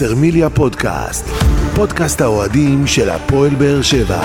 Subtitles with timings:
[0.00, 1.26] וסרמיליה פודקאסט,
[1.74, 4.22] פודקאסט האוהדים של הפועל באר שבע.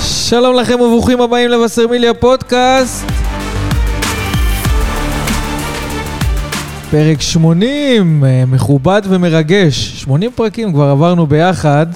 [0.00, 3.04] שלום לכם וברוכים הבאים לבשרמיליה פודקאסט.
[6.90, 10.02] פרק 80, אה, מכובד ומרגש.
[10.02, 11.86] 80 פרקים כבר עברנו ביחד.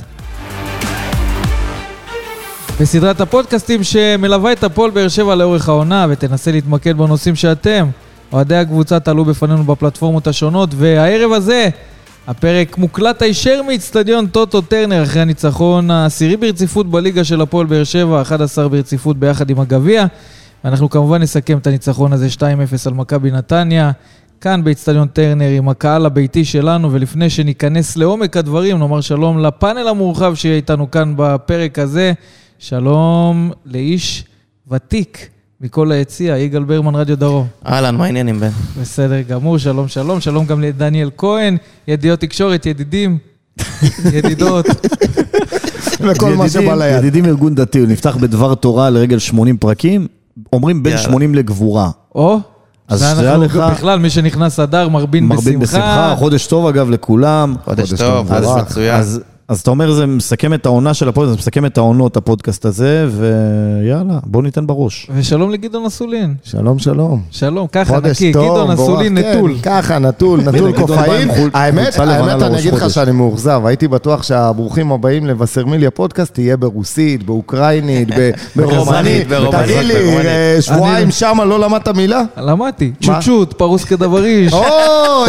[2.81, 7.89] בסדרת הפודקאסטים שמלווה את הפועל באר שבע לאורך העונה ותנסה להתמקד בנושאים שאתם,
[8.33, 11.69] אוהדי הקבוצה, תעלו בפנינו בפלטפורמות השונות, והערב הזה,
[12.27, 18.23] הפרק מוקלט הישר מאיצטדיון טוטו טרנר אחרי הניצחון העשירי ברציפות בליגה של הפועל באר שבע,
[18.23, 20.07] 11 ברציפות ביחד עם הגביע.
[20.65, 22.41] ואנחנו כמובן נסכם את הניצחון הזה 2-0
[22.87, 23.91] על מכבי נתניה,
[24.41, 30.35] כאן באיצטדיון טרנר עם הקהל הביתי שלנו, ולפני שניכנס לעומק הדברים, נאמר שלום לפאנל המורחב
[30.35, 32.13] שיהיה איתנו כאן בפרק הזה.
[32.59, 34.25] שלום לאיש
[34.71, 35.29] ותיק
[35.61, 37.47] מכל היציע, יגאל ברמן, רדיו דרום.
[37.67, 38.49] אהלן, מה העניינים בן?
[38.81, 41.57] בסדר גמור, שלום שלום, שלום גם לדניאל כהן,
[41.89, 43.19] ידיעות תקשורת, ידידים,
[44.15, 44.67] ידידות.
[46.01, 46.99] וכל מה שבא ליד.
[46.99, 50.07] ידידים ארגון דתי, הוא נפתח בדבר תורה לרגל 80 פרקים,
[50.53, 51.05] אומרים בין יאללה.
[51.05, 51.91] 80 לגבורה.
[52.15, 52.39] או,
[52.89, 56.15] אז שתהיה לך- בכלל, מי שנכנס אדר מרבין בשמחה, בשמחה.
[56.19, 57.55] חודש טוב אגב לכולם.
[57.65, 58.95] חודש טוב, חודש מצוין.
[58.95, 62.65] אז- אז אתה אומר, זה מסכם את העונה של הפודקאסט, זה מסכם את העונות, הפודקאסט
[62.65, 65.07] הזה, ויאללה, בוא ניתן בראש.
[65.15, 66.35] ושלום לגדעון אסולין.
[66.45, 67.23] שלום, שלום.
[67.31, 69.55] שלום, ככה נקי, גדעון אסולין כן, נטול.
[69.63, 71.31] ככה, נטול, נטול קופאין.
[71.55, 72.91] האמת, האמת, אני אגיד לך.
[72.91, 73.61] שאני מאוכזב.
[73.65, 79.29] הייתי בטוח שהברוכים הבאים לבשרמיליה פודקאסט תהיה ברוסית, באוקראינית, ב- ברומנית.
[79.51, 79.95] תגיד לי.
[80.27, 82.23] אה, שבועיים שמה לא למדת מילה?
[82.37, 82.93] למדתי?
[83.03, 84.53] צ'וצ'וט, פרוס כדבריש.
[84.53, 84.65] או,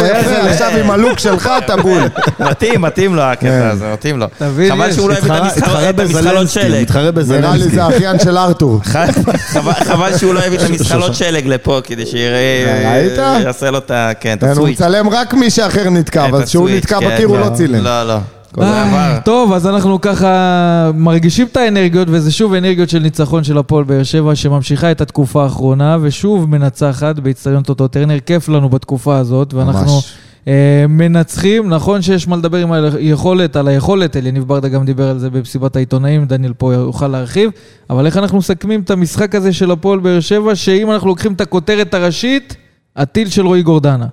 [0.10, 2.02] יפה, עכשיו עם הלוק שלך אתה בול.
[2.50, 3.28] מתאים, מתאים לו כן.
[3.28, 4.26] הקטע הזה, מתאים לו.
[4.38, 4.94] תבין, חבל יש.
[4.94, 6.86] שהוא לא הביא את התחרה- המשחלות- שלג.
[7.28, 7.68] נראה לי.
[7.68, 8.80] זה האחיין של ארתור.
[9.88, 12.90] חבל שהוא לא הביא את המשחלות שלג לפה, כדי שיראה...
[12.92, 13.18] ראית?
[13.44, 14.10] יעשה לו את ה...
[14.20, 14.80] כן, את כן, הוא הסוויץ'.
[14.80, 17.84] מצלם רק מי שאחר נתקע, אבל כשהוא נתקע כן, בקיר הוא לא צילם.
[17.84, 18.16] לא, לא.
[18.60, 20.26] אה, טוב, אז אנחנו ככה
[20.94, 25.42] מרגישים את האנרגיות, וזה שוב אנרגיות של ניצחון של הפועל באר שבע, שממשיכה את התקופה
[25.42, 28.18] האחרונה, ושוב מנצחת באיצטדיון טוטו טרנר.
[28.26, 30.12] כיף לנו בתקופה הזאת, ואנחנו ממש.
[30.48, 31.68] אה, מנצחים.
[31.68, 35.76] נכון שיש מה לדבר עם היכולת, על היכולת, אליניב ברדה גם דיבר על זה במסיבת
[35.76, 37.50] העיתונאים, דניאל פה יוכל להרחיב,
[37.90, 41.40] אבל איך אנחנו מסכמים את המשחק הזה של הפועל באר שבע, שאם אנחנו לוקחים את
[41.40, 42.56] הכותרת הראשית,
[42.96, 44.06] הטיל של רועי גורדנה.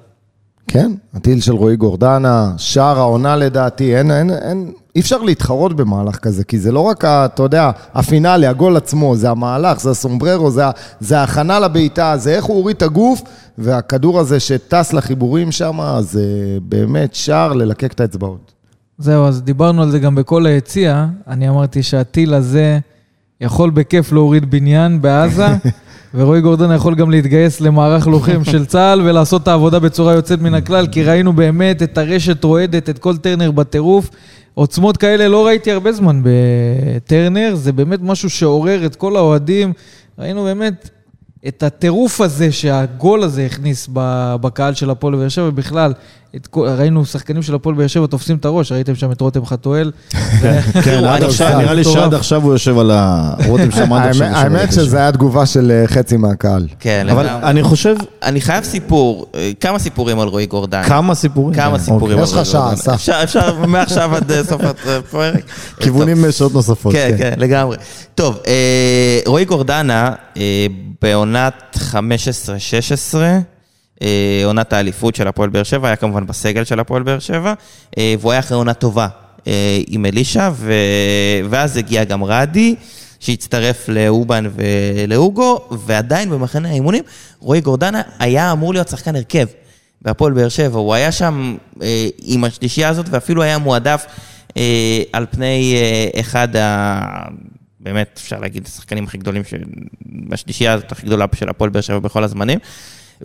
[0.68, 6.16] כן, הטיל של רועי גורדנה, שער העונה לדעתי, אין, אין, אין, אי אפשר להתחרות במהלך
[6.16, 10.52] כזה, כי זה לא רק, ה- אתה יודע, הפינאלי, הגול עצמו, זה המהלך, זה הסומבררו,
[10.52, 10.64] זה,
[11.00, 13.22] זה ההכנה לבעיטה, זה איך הוא הוריד את הגוף,
[13.58, 16.24] והכדור הזה שטס לחיבורים שם, זה
[16.62, 18.52] באמת שער ללקק את האצבעות.
[18.98, 21.06] זהו, אז דיברנו על זה גם בכל היציע.
[21.28, 22.80] אני אמרתי שהטיל הזה
[23.42, 25.48] יכול בכיף להוריד בניין בעזה,
[26.14, 30.54] ורועי גורדון יכול גם להתגייס למערך לוחם של צה"ל ולעשות את העבודה בצורה יוצאת מן
[30.54, 34.10] הכלל, כי ראינו באמת את הרשת רועדת, את כל טרנר בטירוף.
[34.54, 39.74] עוצמות כאלה לא ראיתי הרבה זמן בטרנר, זה באמת משהו שעורר את כל האוהדים.
[40.20, 40.90] ראינו באמת
[41.48, 43.90] את הטירוף הזה שהגול הזה הכניס
[44.42, 45.94] בקהל של הפועל באר שבע, ובכלל,
[46.56, 49.92] ראינו שחקנים של הפועל באר שבע תופסים את הראש, ראיתם שם את רותם חתואל.
[50.84, 51.84] כן, חושב- נראה לי.
[51.84, 53.34] שעד עכשיו הוא יושב על ה...
[53.48, 54.28] רותם שם עד עכשיו.
[54.28, 54.74] האמת.
[54.74, 56.68] שזה היה תגובה של אה, חצי מהקהל.
[56.80, 57.28] כן, אבל.
[57.28, 60.84] אני חושב, אני חייב סיפור, אה, כמה סיפורים על רועי גורדן.
[60.84, 61.56] כמה סיפורים.
[61.56, 62.20] כמה כן, סיפורים.
[62.24, 62.92] יש לך על שעה, רועי גורדן.
[62.92, 62.94] אסף.
[62.94, 65.04] אפשר, אפשר מעכשיו עד אה, סוף הפרק.
[65.14, 65.42] אוקיי.
[65.80, 66.94] כיוונים שעות נוספות.
[66.94, 67.78] כן, כן, לגמרי.
[68.16, 68.38] טוב,
[69.26, 70.12] רועי גורדנה,
[71.02, 71.96] בעונת 15-16,
[73.16, 73.40] אה,
[74.46, 77.54] עונת האליפות של הפועל באר שבע, היה כמובן בסגל של הפועל באר שבע,
[77.98, 79.08] אה, והוא היה אחרי עונה טובה
[79.48, 80.74] אה, עם אלישע, ו...
[81.50, 82.76] ואז הגיע גם רדי.
[83.20, 87.04] שהצטרף לאובן ולאוגו, ועדיין במחנה האימונים,
[87.40, 89.48] רועי גורדנה היה אמור להיות שחקן הרכב
[90.02, 90.80] בהפועל באר שבע.
[90.80, 94.06] הוא היה שם אה, עם השלישייה הזאת, ואפילו היה מועדף
[94.58, 97.02] אה, על פני אה, אחד ה...
[97.80, 99.54] באמת, אפשר להגיד, השחקנים הכי גדולים, ש...
[100.30, 102.60] בשלישייה הזאת הכי גדולה של הפועל באר שבע בכל הזמנים.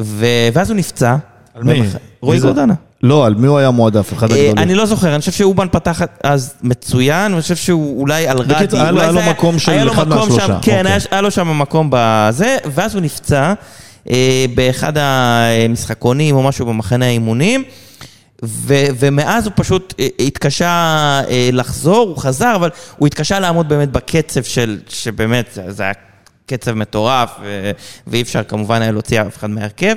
[0.00, 0.26] ו...
[0.52, 1.16] ואז הוא נפצע.
[1.54, 1.82] על מי?
[2.20, 2.40] רועי?
[2.40, 2.74] גורדנה.
[3.02, 4.12] לא, על מי הוא היה מועדף?
[4.12, 4.58] אחד אה, הגדולים.
[4.58, 8.54] אני לא זוכר, אני חושב שאובן פתח אז מצוין, ואני חושב שהוא אולי על רדי.
[8.54, 10.46] בקיצור, היה לו- מקום של אחד מהשלושה.
[10.46, 10.52] כן,
[10.86, 10.98] אוקיי.
[11.10, 13.52] היה- לו שם מקום בזה, ואז הוא נפצע
[14.10, 17.64] אה, באחד המשחקונים או משהו במחנה האימונים.
[18.44, 21.20] ו- ומאז הוא פשוט אה, התקשה
[21.52, 25.92] לחזור, הוא חזר, אבל הוא התקשה לעמוד באמת בקצב של, שבאמת, זה, זה היה
[26.52, 27.30] קצב מטורף,
[28.06, 29.94] ואי אפשר כמובן היה להוציא אף אחד מההרכב.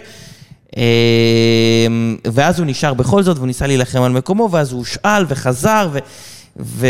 [0.78, 1.88] אה,
[2.31, 6.00] ואז הוא נשאר בכל זאת, והוא ניסה להילחם על מקומו, ואז הוא הושאל וחזר, ו-
[6.60, 6.88] ו-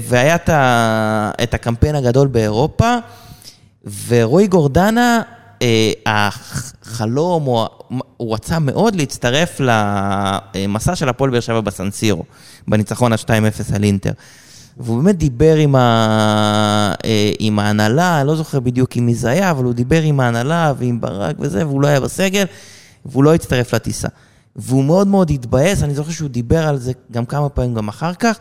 [0.00, 2.96] והיה את, ה- את הקמפיין הגדול באירופה,
[4.08, 5.22] ורועי גורדנה,
[5.62, 7.68] אה, החלום, או,
[8.16, 9.60] הוא רצה מאוד להצטרף
[10.54, 12.24] למסע של הפועל באר שבע בסנסירו,
[12.68, 14.12] בניצחון ה-2-0 על אינטר.
[14.76, 16.94] והוא באמת דיבר עם, ה...
[17.04, 20.20] אה, עם ההנהלה, אני לא זוכר בדיוק עם מי זה היה, אבל הוא דיבר עם
[20.20, 22.44] ההנהלה ועם ברק וזה, והוא לא היה בסגל,
[23.06, 24.08] והוא לא הצטרף לטיסה.
[24.56, 28.14] והוא מאוד מאוד התבאס, אני זוכר שהוא דיבר על זה גם כמה פעמים גם אחר
[28.14, 28.38] כך,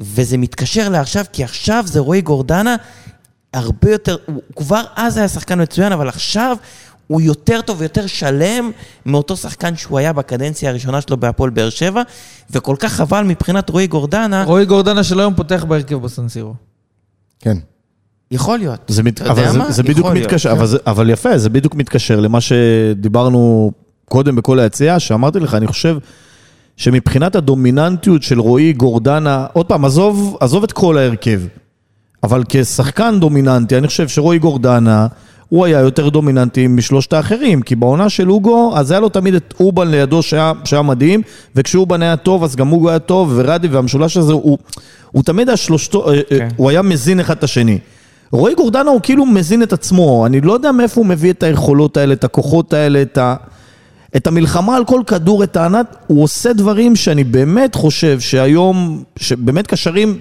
[0.00, 2.76] וזה מתקשר לעכשיו, כי עכשיו זה רועי גורדנה
[3.54, 6.56] הרבה יותר, הוא כבר אז היה שחקן מצוין, אבל עכשיו
[7.10, 8.70] הוא יותר טוב ויותר שלם
[9.06, 12.02] מאותו שחקן שהוא היה בקדנציה הראשונה שלו בהפועל באר שבע,
[12.50, 16.54] וכל כך חבל מבחינת רועי גורדנה, רועי גורדנה של היום פותח בהרכב בסנסירו.
[17.38, 17.56] כן.
[18.30, 18.80] יכול להיות.
[18.88, 19.22] זה מת...
[19.22, 19.70] אתה אבל יודע זה, מה?
[19.70, 20.28] זה בדיוק יכול להיות.
[20.28, 20.34] כן.
[20.34, 23.72] מתקשר, אבל, זה, אבל יפה, זה בדיוק מתקשר למה שדיברנו
[24.08, 25.98] קודם בכל היציאה, שאמרתי לך, אני חושב
[26.76, 31.40] שמבחינת הדומיננטיות של רועי גורדנה, עוד פעם, עזוב, עזוב את כל ההרכב,
[32.22, 35.06] אבל כשחקן דומיננטי, אני חושב שרועי גורדנה,
[35.50, 39.54] הוא היה יותר דומיננטי משלושת האחרים, כי בעונה של אוגו, אז היה לו תמיד את
[39.60, 41.22] אובן לידו שהיה, שהיה מדהים,
[41.56, 44.58] וכשאובן היה טוב, אז גם אוגו היה טוב, ורדי והמשולש הזה, הוא,
[45.10, 46.38] הוא תמיד היה שלושתו, כן.
[46.38, 46.48] כן.
[46.56, 47.78] הוא היה מזין אחד את השני.
[48.32, 51.96] רועי גורדנה הוא כאילו מזין את עצמו, אני לא יודע מאיפה הוא מביא את היכולות
[51.96, 53.34] האלה, את הכוחות האלה, את, ה,
[54.16, 59.66] את המלחמה על כל כדור, את הענת, הוא עושה דברים שאני באמת חושב שהיום, שבאמת
[59.66, 60.18] קשרים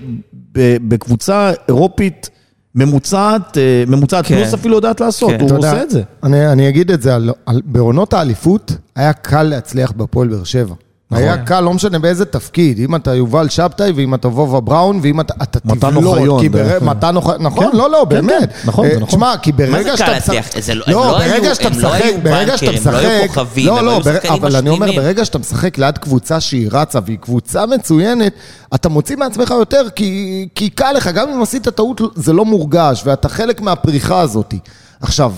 [0.54, 2.30] בקבוצה אירופית
[2.76, 4.36] ממוצעת, אה, ממוצעת כן.
[4.36, 5.42] פלוס אפילו יודעת לעשות, כן.
[5.42, 6.02] הוא יודע, עושה את זה.
[6.24, 10.76] אני, אני אגיד את זה, על, על, בעונות האליפות היה קל להצליח בהפועל באר שבע.
[11.12, 11.24] נכון.
[11.24, 15.22] היה קל, לא משנה באיזה תפקיד, אם אתה יובל שבתאי, ואם אתה וובה בראון, ואם
[15.22, 16.46] אתה, אתה מתן תבלוט, אוחיון.
[16.82, 17.78] מתן אוחיון, נכון, כן.
[17.78, 18.50] לא, לא, כן, באמת.
[18.54, 19.08] כן, נכון, אה, זה נכון.
[19.10, 20.06] תשמע, כי ברגע מה זה שאתה...
[20.12, 20.62] קל משחק- להצליח?
[20.66, 22.88] זה לא- הם לא, לא ברגע היו- שאתה הם לא משחק, היו ברגע שאתה בנקרים,
[22.88, 23.28] הם לא היו משחק...
[23.28, 25.06] כוכבים, לא, הם לא, היו שחקנים אבל אני אומר, משלימים.
[25.06, 28.34] ברגע שאתה משחק ליד קבוצה שהיא רצה, והיא קבוצה מצוינת,
[28.76, 33.02] אתה מוציא מעצמך יותר, כי, כי קל לך, גם אם עשית טעות, זה לא מורגש,
[33.06, 34.54] ואתה חלק מהפריחה הזאת.
[35.02, 35.34] עכשיו,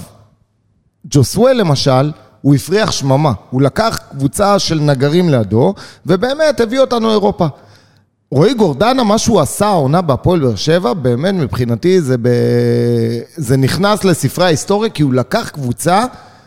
[1.08, 3.32] ג'וסואל למשל, הוא הפריח שממה.
[3.50, 5.74] הוא לקח קבוצה של נגרים לידו,
[6.06, 7.48] ובאמת הביא אותנו אירופה.
[8.32, 12.30] רועי גורדנה, מה שהוא עשה העונה בהפועל באר שבע, באמת מבחינתי זה, ב...
[13.36, 16.06] זה נכנס לספרי ההיסטוריה, כי הוא לקח קבוצה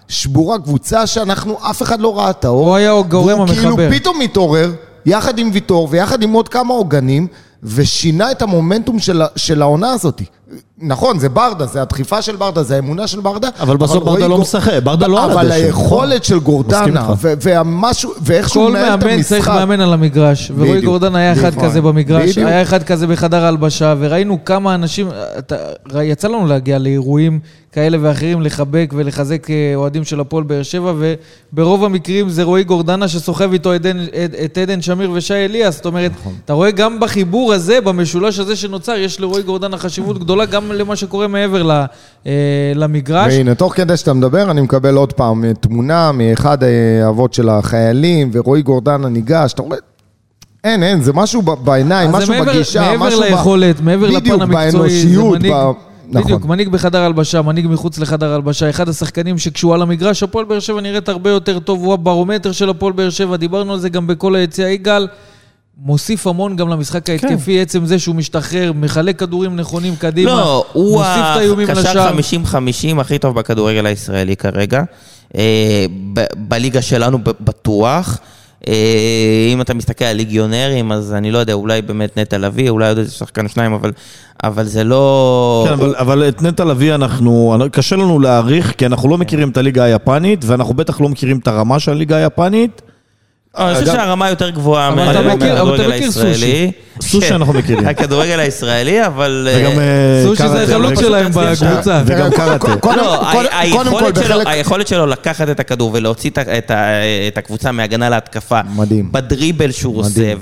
[0.08, 2.67] שבורה, קבוצה שאנחנו, אף אחד לא ראה את האור.
[2.69, 3.90] הוא היה הגורם והוא כאילו המחבר.
[3.90, 4.73] פתאום מתעורר,
[5.06, 7.26] יחד עם ויטור ויחד עם עוד כמה עוגנים,
[7.62, 10.23] ושינה את המומנטום של, של העונה הזאת.
[10.79, 13.49] נכון, זה ברדה, זה הדחיפה של ברדה, זה האמונה של ברדה.
[13.61, 15.65] אבל בסוף ברדה לא גור- משחק, ברדה לא על אבל הדשא.
[15.65, 17.09] היכולת של גורדנה,
[17.41, 19.06] והמשהו, ואיך שהוא כל מנהל את המשחק.
[19.11, 20.81] מאמן צריך מאמן על המגרש, ורועי.
[20.81, 21.55] גורדן היה אחד.
[21.62, 22.39] כזה במגרש.
[22.39, 25.09] היה אחד כזה בחדר ההלבשה, וראינו כמה אנשים,
[25.39, 25.56] אתה,
[26.03, 27.39] יצא לנו להגיע לאירועים
[27.73, 30.93] כאלה ואחרים, לחבק ולחזק אה, אוהדים של הפועל באר שבע,
[31.53, 33.75] וברוב המקרים זה רועי גורדנה שסוחב איתו
[34.45, 36.33] את עדן שמיר ושי אליאס, זאת אומרת, נכון.
[36.45, 40.96] אתה רואה גם בחיבור הזה, במשולש הזה שנוצר, יש לרועי גורדנה חשיבות גדולה גם למה
[40.96, 41.85] שקורה מעבר ל-
[42.26, 42.32] אה,
[42.75, 43.32] למגרש.
[43.32, 46.58] והנה, תוך כדי שאתה מדבר, אני מקבל עוד פעם אה, תמונה מאחד
[47.05, 49.76] האבות של החיילים, ורועי גורדנה ניגש, אתה רואה...
[50.64, 53.25] אין, אין, זה משהו ב- בעיניים, משהו מעבר, בגישה, מעבר משהו ב...
[53.25, 55.70] ליכולת, מעבר לפן בדיוק, המקצועי, זה מנהיג, ב...
[56.11, 56.50] בדיוק, נכון.
[56.50, 60.81] מנהיג בחדר הלבשה, מנהיג מחוץ לחדר הלבשה, אחד השחקנים שכשהוא על המגרש, הפועל באר שבע
[60.81, 64.35] נראית הרבה יותר טוב, הוא הברומטר של הפועל באר שבע, דיברנו על זה גם בכל
[64.35, 64.69] היציאה.
[64.69, 65.06] יגאל
[65.79, 70.99] מוסיף המון גם למשחק ההתקפי, עצם זה שהוא משתחרר, מחלק כדורים נכונים קדימה, לא, הוא
[70.99, 72.19] מוסיף את האיומים הקשר לשער.
[72.97, 74.83] 50-50 הכי טוב בכדורגל הישראלי כרגע.
[75.37, 78.19] אה, ב- בליגה שלנו ב- בטוח.
[78.69, 78.75] אה,
[79.52, 82.99] אם אתה מסתכל על ליגיונרים, אז אני לא יודע, אולי באמת נטע לביא, אולי עוד
[82.99, 83.93] איזה שחקן שניים, אבל,
[84.45, 85.64] אבל זה לא...
[85.69, 89.57] כן, אבל, אבל את נטע לביא אנחנו, קשה לנו להעריך, כי אנחנו לא מכירים את
[89.57, 92.83] הליגה היפנית, ואנחנו בטח לא מכירים את הרמה של הליגה היפנית.
[93.58, 96.73] אה, אני חושב שהרמה יותר גבוהה מהכדורגל הישראלי.
[97.01, 97.35] סושי כן.
[97.35, 97.87] אנחנו מכירים.
[97.87, 99.49] הכדורגל הישראלי, אבל...
[99.51, 102.03] אה, וגם אה, סושי זה קראטה, החלוץ אבל- שלהם בקבוצה.
[102.07, 102.77] וגם קראטה.
[102.77, 103.23] קודם- לא,
[103.59, 103.87] היכולת
[104.17, 106.31] שלו- בחלק- היכולת שלו לקחת את הכדור ולהוציא
[107.29, 108.61] את הקבוצה מהגנה להתקפה.
[108.77, 109.13] מדהים.
[109.13, 110.33] בדריבל שהוא עושה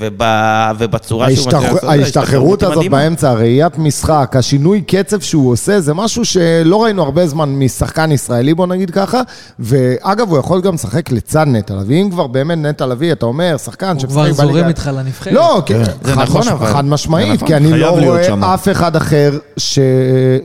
[0.79, 2.87] ובצורה שהוא ההשתחררות הזאת.
[2.91, 8.55] באמצע, הראיית משחק, השינוי קצב שהוא עושה, זה משהו שלא ראינו הרבה זמן משחקן ישראלי,
[8.55, 9.21] בוא נגיד ככה.
[9.59, 12.03] ואגב, הוא יכול גם לשחק לצד נטע לביא.
[12.03, 14.43] אם כבר באמת נטע לביא, אתה אומר, שחקן הוא שמשחק כבר בליגה...
[14.43, 15.33] זורם איתך לנבחרת.
[15.35, 16.73] לא, כן, זה חד נכון, מש- אבל.
[16.73, 17.49] חד משמעית, נכון.
[17.49, 18.45] כי אני לא רואה שם.
[18.45, 19.79] אף אחד אחר ש...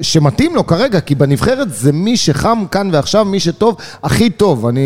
[0.02, 4.66] שמתאים לו כרגע, כי בנבחרת זה מי שחם כאן ועכשיו, מי שטוב, הכי טוב.
[4.68, 4.80] אני...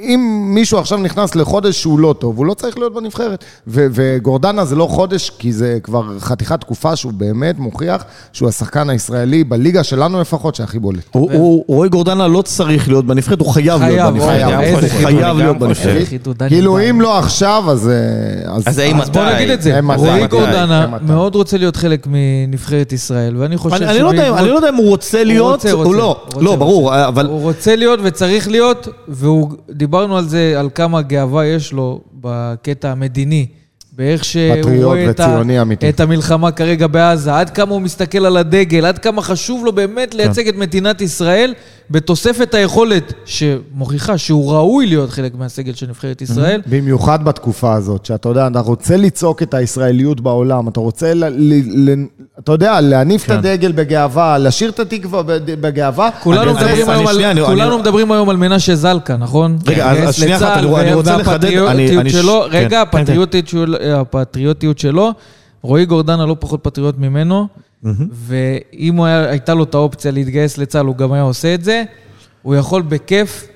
[0.00, 0.20] אם
[0.54, 3.44] מישהו עכשיו נכנס לחודש שהוא לא טוב, הוא לא צריך להיות בנבחרת.
[3.68, 3.86] ו...
[3.92, 9.44] וגורדנה זה לא חודש, כי זה כבר חתיכת תקופה שהוא באמת מוכיח שהוא השחקן הישראלי,
[9.44, 11.02] בליגה שלנו לפחות, שהכי בולט.
[11.12, 14.64] הוא- הוא- רועי גורדנה לא צריך להיות בנבחרת, הוא חייב להיות בנבחרת.
[14.64, 16.06] חידוד, חייב אני להיות בנבחרת.
[16.48, 16.78] כאילו.
[16.90, 17.90] אם לא עכשיו, אז...
[18.66, 19.22] אז האם אז בוא?
[19.30, 21.16] נגיד את זה, רועי גורדנה כמטרה.
[21.16, 24.68] מאוד רוצה להיות חלק מנבחרת ישראל, ואני חושב אני, אני, לא יודע, אני לא יודע
[24.68, 26.20] אם הוא רוצה להיות, רוצה, או רוצה, לא.
[26.26, 27.26] רוצה, לא, ברור, אבל...
[27.26, 33.46] הוא רוצה להיות וצריך להיות, ודיברנו על זה, על כמה גאווה יש לו בקטע המדיני.
[33.96, 35.42] באיך שהוא רואה את, ה.
[35.88, 40.10] את המלחמה כרגע בעזה, עד כמה הוא מסתכל על הדגל, עד כמה חשוב לו באמת
[40.10, 40.16] כן.
[40.16, 41.54] לייצג את מדינת ישראל,
[41.90, 46.62] בתוספת היכולת שמוכיחה שהוא ראוי להיות חלק מהסגל של נבחרת ישראל.
[46.66, 51.90] במיוחד בתקופה הזאת, שאתה יודע, אתה רוצה לצעוק את הישראליות בעולם, אתה רוצה, ל, ל,
[51.90, 52.04] ל,
[52.46, 53.32] אתה יודע, להניף כן.
[53.32, 56.10] את הדגל בגאווה, לשיר את התקווה בגאווה.
[56.22, 59.16] כולנו, אני- מדברים, אני- היום שנייה, על, אני- כולנו אני- מדברים היום על מנשה זלקה,
[59.16, 59.58] נכון?
[59.66, 62.90] רגע, אז- שנייה אחת, לצה"ל, אני- אני רוצה לחדד, אני- אני- שלו, כן, רגע, כן,
[62.92, 62.98] כן.
[62.98, 65.10] הפטריוטיות שלו- הפטריוטיות שלו,
[65.62, 67.46] רועי גורדנה לא פחות פטריוט ממנו,
[68.12, 71.82] ואם היה- הייתה לו את האופציה להתגייס לצה"ל, הוא גם היה עושה את זה.
[72.42, 73.46] הוא יכול בכיף,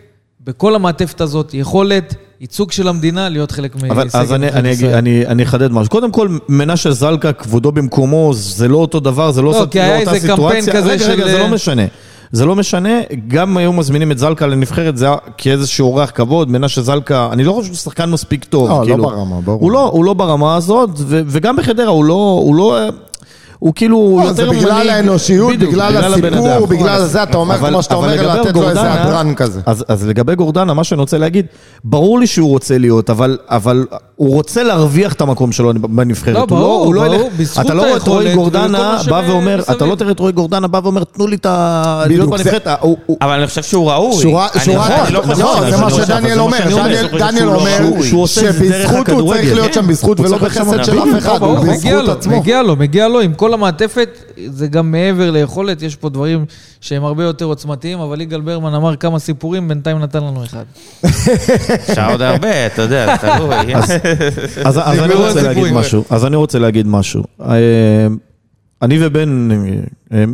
[0.44, 4.68] בכל המעטפת הזאת, יכולת, ייצוג של המדינה, להיות חלק מסגל אבל אז אני, נבחרת אני,
[4.72, 4.94] אגיד- ישראל.
[4.94, 5.90] אני, אני אחדד משהו.
[5.90, 9.80] קודם כל, מנשה זלקה, כבודו במקומו, זה לא אותו דבר, זה לא, לא, זאת- כי
[9.80, 10.72] היה אותה איזה קמפיין סיטואציה.
[10.82, 11.82] כזה רגע, רגע, של- זה לא משנה.
[12.32, 12.88] זה לא משנה,
[13.28, 17.52] גם היו מזמינים את זלקה לנבחרת, זה היה כאיזשהו אורח כבוד, מנשה זלקה, אני לא
[17.52, 18.68] חושב שהוא שחקן מספיק טוב.
[18.68, 19.02] לא, לא כאילו.
[19.04, 19.60] ברמה, ברור.
[19.60, 22.78] הוא לא, הוא לא ברמה הזאת, ו, וגם בחדרה הוא לא, הוא לא,
[23.60, 26.66] הוא כאילו לא, זה יותר בגלל מנהיג- האנושיות, בדיוק, בגלל הבן הסיפור.
[26.66, 29.60] בגלל זה, אתה אומר, אבל- כמו שאתה אבל אומר, לתת לו איזה הדרן כזה.
[29.66, 31.46] אז, אז לגבי גורדנה, מה שאני רוצה להגיד,
[31.84, 33.86] ברור לי שהוא רוצה להיות, אבל, אבל
[34.16, 36.34] הוא רוצה להרוויח את המקום שלו בנבחרת.
[36.34, 39.62] לא, הוא ברור, לא ברור, בזכות אתה לא רואה את רועי היכולת גורדנה בא ואומר.
[39.70, 42.04] אתה לא תראה את רועי גורדנה בא ואומר, תנו לי את ה...
[42.06, 42.66] להיות זה- בנבחרת.
[43.20, 44.16] אבל אני חושב שהוא ראוי.
[44.24, 46.58] אני לא לא, שאני- זה מה שדניאל זה אומר,
[47.18, 47.78] דניאל- לא אומר
[48.26, 49.32] זה שבזכות הוא.
[49.34, 52.36] צריך להיות שם בזכות ולא בחסד של אף אחד, הוא מגיע בזכות לו, עצמו.
[52.40, 54.08] מגיע לו, מגיע לו, עם כל המעטפת,
[54.46, 56.44] זה גם מעבר ליכולת, יש פה דברים
[56.80, 60.64] שהם הרבה יותר עוצמתיים, אבל יגאל ברמן אמר כמה סיפורים, בינתיים נתן לנו אחד.
[61.74, 63.74] אפשר עוד הרבה, אתה יודע, תלוי.
[64.64, 65.72] אז, אני רוצה להגיד.
[65.72, 66.04] משהו.
[66.10, 67.22] אז אני רוצה להגיד משהו.
[67.42, 68.06] אה,
[68.82, 69.48] אני ובן
[70.12, 70.24] אה,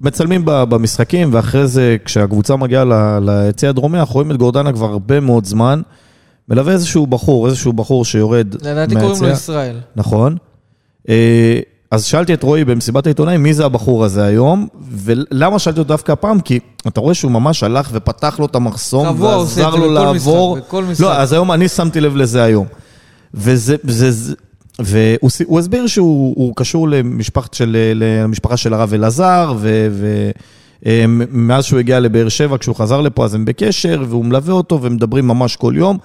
[0.00, 5.20] מצלמים במשחקים, ואחרי זה, כשהקבוצה מגיעה ל- ליציע הדרומי, אנחנו רואים את גורדנה כבר הרבה
[5.20, 5.82] מאוד זמן.
[6.48, 9.28] מלווה איזשהו בחור, איזשהו בחור שיורד לדעתי קוראים לו.
[9.28, 9.76] ישראל.
[9.96, 10.36] נכון.
[11.90, 14.68] אז שאלתי את רועי במסיבת העיתונאים, מי זה הבחור הזה היום?
[14.90, 16.40] ולמה שאלתי אותו דווקא הפעם?
[16.40, 20.56] כי אתה רואה שהוא ממש הלך ופתח לו את המחסום, קבוע, ועזר לו לעבור.
[20.56, 21.04] בכל משחק.
[21.04, 22.66] לא, אז היום אני שמתי לב לזה היום.
[23.34, 24.34] וזה, זה, זה,
[24.78, 29.88] והוא הסביר שהוא הוא קשור למשפחת של, למשפחה של הרב אלעזר, ו...
[29.90, 30.30] ו
[31.30, 35.28] מאז שהוא הגיע לבאר שבע, כשהוא חזר לפה, אז הם בקשר, והוא מלווה אותו, ומדברים
[35.28, 35.98] ממש כל יום.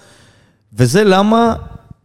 [0.74, 1.54] וזה למה,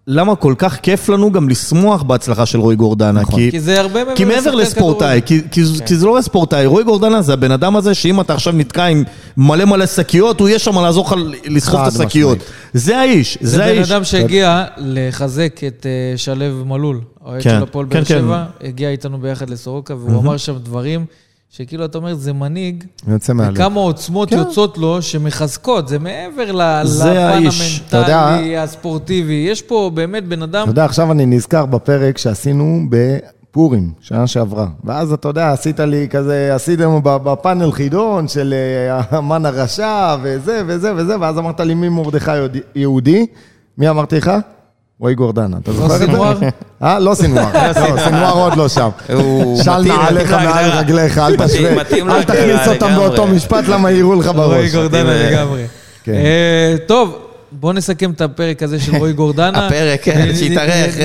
[0.09, 3.21] למה כל כך כיף לנו גם לשמוח בהצלחה של רועי גורדנה.
[3.21, 3.41] נכון.
[3.41, 5.49] כי, כי זה הרבה מעבר כי מעבר לספורטאי, כדורגל.
[5.51, 8.53] כי, כי, כי זה לא ספורטאי, רועי גורדנה זה הבן אדם הזה שאם אתה עכשיו
[8.53, 9.05] נתקע עם
[9.37, 12.39] מלא מלא שקיות, הוא יהיה שם לעזור לך לסחוב את השקיות.
[12.73, 13.91] זה האיש, זה זה בן האיש.
[13.91, 18.21] אדם שהגיע לחזק את אה, שלו מלול, האוהד כן, של הפועל באר כן, כן.
[18.21, 21.05] שבע, הגיע איתנו ביחד לסורוקה, והוא אמר שם דברים
[21.51, 23.55] שכאילו, אתה אומר, זה מנהיג, יוצא מהלב.
[23.55, 24.37] וכמה עוצמות כן.
[24.37, 27.83] יוצאות לו שמחזקות, זה מעבר ל- זה לפן האיש.
[27.89, 29.47] אתה יודע- המנטלי, הספורטיבי.
[29.51, 30.63] יש פה באמת בן אדם...
[30.63, 34.67] אתה יודע, עכשיו אני נזכר בפרק שעשינו בפורים, שנה שעברה.
[34.85, 38.55] ואז אתה יודע, עשית לי כזה, עשיתם בפאנל חידון של
[38.91, 42.31] אה, המן הרשע וזה וזה וזה, ואז אמרת לי מי מרדכי
[42.75, 43.27] יהודי?
[43.79, 44.31] מי אמרתי לך?
[45.01, 45.57] רועי גורדנה.
[45.63, 46.07] אתה זוכר את זה?
[46.07, 46.39] סינואר?
[46.83, 46.99] אה?
[46.99, 47.53] לא סינואר.
[47.55, 48.89] לא, סינואר עוד לא שם.
[49.65, 50.71] של נעליך מעל.
[50.71, 51.71] רגליך, אל תשווה.
[51.93, 52.95] אל תכניס אותם.
[52.97, 54.75] באותו משפט, למה יירו לך רועי בראש.
[54.75, 55.65] גורדנה מתאים, לגמרי.
[56.05, 56.13] כן.
[56.13, 57.19] אה, טוב,
[57.53, 59.59] בואו נסכם את הפרק הזה של רועי גורדנה.
[59.67, 60.97] הפרק, כן, שיתארך.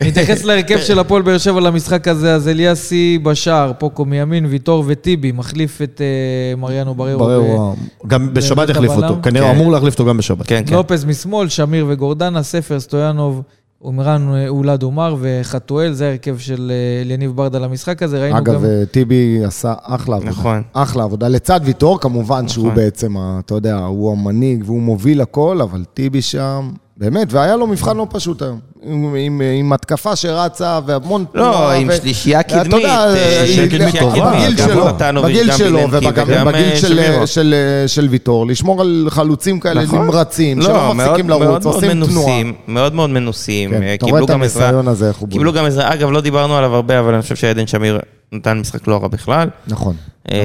[0.00, 5.32] נתייחס- להרכב של הפועל באר שבע למשחק הזה, אז אליאסי בשער, פוקו מימין, ויטור וטיבי,
[5.32, 7.18] מחליף את אה, מריאנו בררו.
[7.18, 8.90] ברור, גם בשבת הבלם?
[8.90, 9.16] אותו.
[9.22, 9.54] כנראה כן.
[9.56, 10.46] אמור להחליף אותו גם בשבת.
[10.46, 10.74] כן, כן.
[10.74, 13.42] לופז משמאל, שמיר וגורדנה, ספר, סטויאנוב,
[13.84, 18.20] עומרן אה, אולד עומר וחתואל, זה ההרכב של אה, אליניב ברדה למשחק הזה.
[18.22, 18.64] ראינו אגב, גם...
[18.64, 20.30] אה, טיבי עשה אחלה עבודה.
[20.30, 20.62] נכון.
[20.72, 21.28] אחלה עבודה.
[21.28, 22.76] לצד ויטור, כמובן שהוא נכון.
[22.76, 27.66] בעצם, ה- אתה יודע, הוא המנהיג והוא מוביל הכל, אבל טיבי שם, באמת, והיה לו
[27.66, 28.58] מבחן לא פשוט היום.
[28.82, 32.84] עם, עם, עם התקפה שרצה והמון לא, עם ו- שלישייה אתה יודע, קדמית.
[32.84, 34.32] אה, שלישייה קדמית טובה.
[34.32, 37.26] בגיל שלו, נתנוביץ', בגיל שלו, וילנסקי וגם וגם, בגיל אה, של.
[37.26, 37.54] של,
[37.86, 40.02] של ויטור, לשמור על חלוצים כאלה נכון.
[40.04, 41.96] נמרצים, לא, שלא מפסיקים לרוץ, מאוד עושים תנועה.
[42.10, 43.70] מנוסים, מאוד מאוד מנוסים.
[43.70, 44.30] כן, אה, אתה רואה את.
[44.30, 45.92] הניסיון הזה, איך הוא קיבלו גם עזרה.
[45.92, 47.98] אגב, לא דיברנו עליו הרבה, אבל אני חושב שעדן שמיר
[48.32, 49.48] נתן משחק לא רע בכלל.
[49.68, 49.94] נכון.
[50.32, 50.38] אה,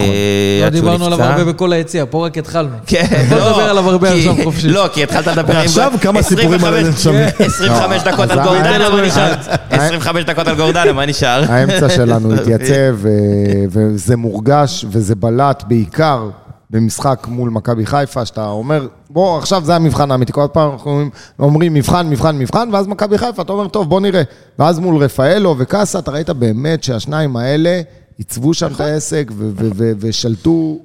[0.61, 1.21] לא עד שהוא דיברנו עליו.
[1.23, 2.69] הרבה בכל היציע, פה רק התחלנו.
[2.85, 4.67] כן, בוא לא, נדבר עליו הרבה כי- עכשיו חופשי.
[4.69, 5.59] לא, כי התחלת לדבר עם...
[5.59, 7.27] ועכשיו כמה סיפורים על שמיר.
[7.39, 9.33] 25 דקות אז על גורדנה, מה נשאר?
[9.69, 11.43] 25 דקות על גורדנה, מה נשאר?
[11.51, 13.09] האמצע שלנו התייצב, ו-
[13.69, 16.29] וזה מורגש וזה בלט בעיקר
[16.71, 20.31] במשחק מול מכבי חיפה, שאתה אומר, בוא, עכשיו זה המבחן האמיתי.
[20.33, 21.09] כל פעם אנחנו אומרים-
[21.39, 24.21] אומרים מבחן, מבחן, מבחן, ואז מכבי חיפה, אתה אומר, טוב, בוא נראה.
[24.59, 27.81] ואז מול רפאלו וקאסה, אתה ראית באמת שהשניים האלה
[28.19, 30.79] עיצבו שם את העסק ו- ו- ושלטו.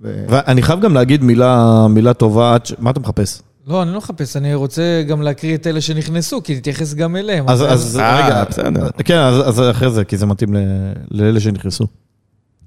[0.00, 3.42] ואני חייב גם להגיד מילה, מילה טובה, מה אתה מחפש?
[3.66, 7.44] לא, אני לא מחפש, אני רוצה גם להקריא את אלה שנכנסו, כי נתייחס גם אליהם.
[7.48, 8.88] אז, אז אה, רגע, בסדר.
[9.04, 10.58] כן, אז, אז אחרי זה, כי זה מתאים ל-
[11.10, 11.84] לאלה שנכנסו.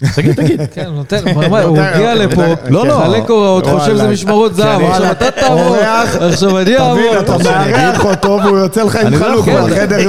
[0.15, 0.61] תגיד, תגיד.
[0.73, 2.93] כן, נותן, מה, הוא הגיע לפה, לא, לא.
[3.05, 4.07] חלק הוראות, חושב שזה.
[4.07, 5.75] משמרות זהב, עכשיו אתה תעבור,
[6.19, 6.95] עכשיו אני אעבור.
[6.97, 9.45] תבין, אתה מארח אותו והוא יוצא לך עם לא חלוק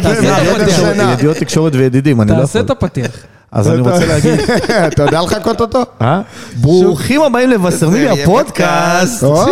[0.02, 0.76] תעשה הפתיח.
[0.76, 1.12] שינה.
[1.12, 2.66] ידיעות תקשורת וידידים, אני לא תעשה יכול.
[2.66, 3.10] את הפתיח.
[3.54, 4.40] אז אני רוצה להגיד,
[4.88, 5.82] אתה יודע לחכות אותו?
[6.02, 6.20] אה?
[6.60, 9.24] ברוכים הבאים לבשרמיליה פודקאסט.
[9.24, 9.42] או,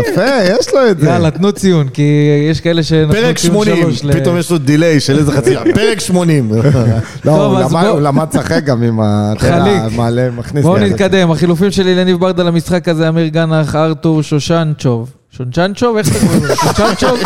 [0.00, 0.22] יפה,
[0.58, 1.06] יש לו את זה.
[1.06, 2.02] יאללה, תנו ציון, כי
[2.50, 5.54] יש כאלה שנתנו פרק ציון 80, שלוש ל- פתאום יש לו דיליי של איזה חצי,
[5.74, 6.52] פרק 80.
[7.24, 9.32] לא, הוא למד- לשחק גם עם ה...
[9.38, 9.82] חליק.
[9.96, 15.10] מעלה, מכניס בואו נתקדם, החילופים של אליניב ברדה למשחק הזה, אמיר גנח, ארתור, שושנצ'וב.
[15.36, 15.96] שושנצ'וב?
[15.96, 16.56] איך אתה קורא לו?
[16.56, 17.18] שושנצ'וב?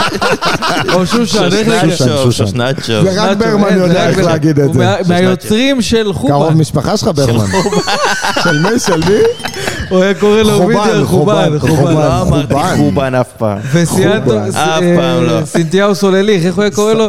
[0.95, 1.51] או שושן?
[1.51, 2.47] שושנצ'וב, שושן.
[2.47, 3.11] שושנצ'וב.
[3.11, 4.19] זה רק ברמן יודע איך.
[4.19, 4.81] להגיד את הוא זה.
[4.81, 6.55] מה- מהיוצרים של קרוב חובן.
[6.55, 7.47] משפחה שלך ברמן.
[8.45, 8.79] של מי?
[8.79, 9.19] של מי?
[9.89, 11.93] הוא היה קורא לו וידאו חובן, חובן, חובן.
[11.95, 13.15] לא אמרתי חובן.
[13.15, 13.59] אף פעם.
[13.85, 14.05] חובן.
[14.55, 15.45] אף פעם לא.
[15.45, 17.09] סינתיהו סולליך, איך הוא היה קורא לו?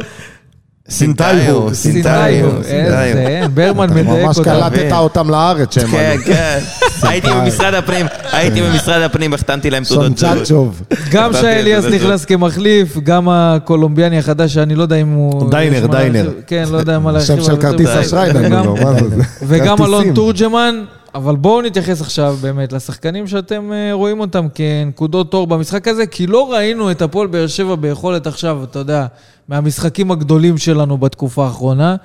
[0.90, 2.50] סינטאיו, סינתאיו.
[2.64, 4.52] איזה, ברמן מדייק ממש אותה.
[4.52, 6.24] קלטת אותם לארץ שהם כן, עלו.
[6.26, 6.60] כן.
[7.04, 10.34] הייתי במשרד הפנים, הייתי במשרד הפנים, החתמתי להם תעודות זהות.
[10.38, 10.82] סונצ'צ'וב.
[11.12, 15.12] גם הבנתי שי את אליאס זה, נכנס כמחליף, גם הקולומביאני החדש, שאני לא יודע אם
[15.14, 15.52] הוא...
[15.52, 16.32] דיינר, דיינר.
[16.48, 17.36] כן, לא יודע מה להרחיב.
[17.38, 19.06] שם של כרטיס אשראי וגם- נתנו לו, מה זה?
[19.48, 20.14] וגם אלון.
[20.14, 20.84] תורג'מן,
[21.16, 26.28] אבל בואו נתייחס עכשיו באמת לשחקנים שאתם אה, רואים אותם כנקודות אור במשחק הזה, כי
[26.28, 29.06] לא ראינו את הפועל באר שבע ביכולת עכשיו, אתה יודע,
[29.50, 31.96] מהמשחקים הגדולים שלנו בתקופה האחרונה.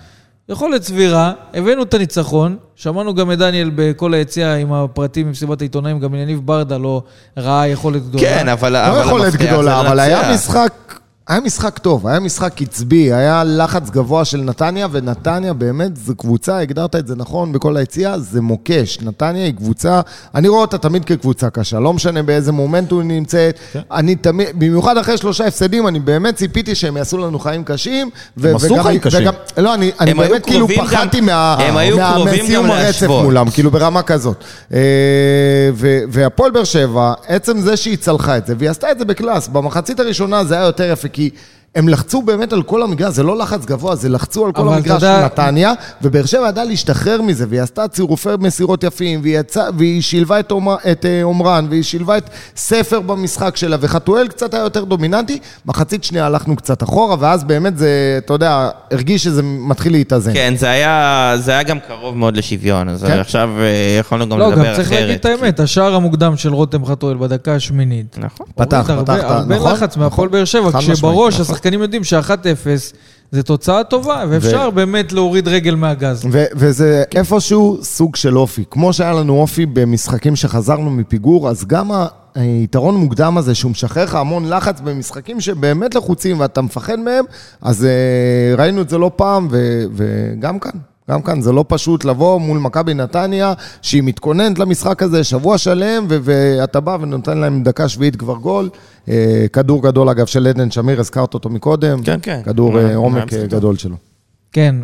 [0.49, 6.01] יכולת סבירה, הבאנו את הניצחון, שמענו גם את דניאל בכל היציאה עם הפרטים ממסיבת העיתונאים,
[6.01, 7.03] גם יניב ברדה לא
[7.37, 8.25] ראה יכולת גדולה.
[8.25, 10.35] כן, אבל לא אבל יכולת גדולה, אבל היה.
[10.35, 10.96] משחק...
[11.29, 16.59] היה משחק טוב, היה משחק קצבי, היה לחץ גבוה של נתניה, ונתניה באמת זו קבוצה,
[16.59, 18.99] הגדרת את זה נכון בכל היציאה, זה מוקש.
[19.03, 20.01] נתניה היא קבוצה,
[20.35, 23.59] אני רואה אותה תמיד כקבוצה קשה, לא משנה באיזה מומנטום היא נמצאת.
[23.93, 28.11] אני תמיד, במיוחד אחרי שלושה הפסדים, אני באמת ציפיתי שהם יעשו לנו חיים קשים.
[28.39, 29.21] ו- הם עשו וגם- חיים קשים.
[29.21, 32.71] וגם- לא, אני אני באמת כאילו גם- פחדתי מה- הם היו מה- קרובים מסיום גם
[32.71, 33.07] הרצף.
[33.09, 34.37] מולם, כאילו ברמה כזאת.
[34.75, 34.79] אה,
[36.09, 40.01] והפועל באר שבע, עצם זה שהיא צלחה את זה, והיא עשתה את זה בקלאס, במחצית
[40.01, 41.31] הראשונה זה היה יותר יפה, כי
[41.77, 45.01] הם לחצו באמת על כל המגרש, זה לא לחץ גבוה, זה לחצו על כל המגרש
[45.01, 50.03] של נתניה, ובאר שבע ידעה להשתחרר מזה, והיא עשתה צירופי מסירות יפים, והיא, יצא, והיא
[50.03, 54.63] שילבה את, עומר, את אה, עומרן, והיא שילבה את ספר במשחק שלה, וחתואל קצת היה
[54.63, 59.93] יותר דומיננטי, מחצית שנייה הלכנו קצת אחורה, ואז באמת זה, אתה יודע, הרגיש שזה מתחיל
[59.93, 60.33] להתאזן.
[60.33, 63.19] כן, זה היה, זה היה גם קרוב מאוד לשוויון, אז כן.
[63.19, 64.77] עכשיו אה, יכולנו גם לא, לדבר גם אחרת.
[64.77, 68.19] צריך להגיד את האמת, השער המוקדם של רותם חתואל בדקה השמינית.
[68.19, 68.47] נכון.
[68.55, 71.45] פתח, פתח, הרבה, הרבה נכון, לחץ מהפועל באר שבע, כשבראש נכון.
[71.67, 72.95] השחקנים יודעים ש-1-0
[73.31, 76.25] זה תוצאה טובה, ואפשר באמת להוריד רגל מהגז.
[76.33, 78.65] ו- וזה איפשהו סוג של אופי.
[78.71, 81.91] כמו שהיה לנו אופי במשחקים שחזרנו מפיגור, אז גם
[82.35, 87.25] היתרון מוקדם הזה, שהוא משחרר לך המון לחץ במשחקים שבאמת לחוצים ואתה מפחד מהם,
[87.63, 90.96] אז אה, ראינו את זה לא פעם, ו- וגם כאן.
[91.11, 96.07] גם כאן זה לא פשוט לבוא מול מכבי נתניה, שהיא מתכוננת למשחק הזה שבוע שלם,
[96.09, 98.69] ו- ואתה בא ונותן להם דקה שביעית כבר גול.
[99.09, 102.03] אה, כדור גדול, אגב, של עדן שמיר, הזכרת אותו מקודם.
[102.03, 102.41] כן, כן.
[102.45, 103.47] כדור אה, מה- עומק מה אה?
[103.47, 103.97] גדול שלו.
[104.53, 104.75] כן,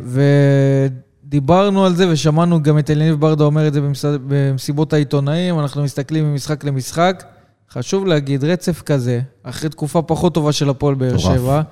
[1.25, 4.05] ודיברנו על זה ושמענו גם את אליניב ברדה אומר את זה במס...
[4.27, 7.25] במסיבות העיתונאים, אנחנו מסתכלים ממשחק למשחק.
[7.73, 11.19] חשוב להגיד, רצף כזה, אחרי תקופה פחות טובה של הפועל באר.
[11.19, 11.63] שבע,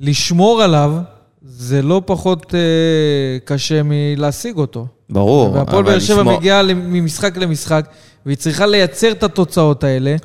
[0.00, 0.92] לשמור עליו
[1.42, 2.60] זה לא פחות אה,
[3.44, 4.86] קשה מלהשיג אותו.
[5.10, 5.52] ברור.
[5.52, 7.88] והפועל באר שבע לשמור- מגיעה ממשחק למשחק,
[8.26, 10.16] והיא צריכה לייצר את התוצאות האלה,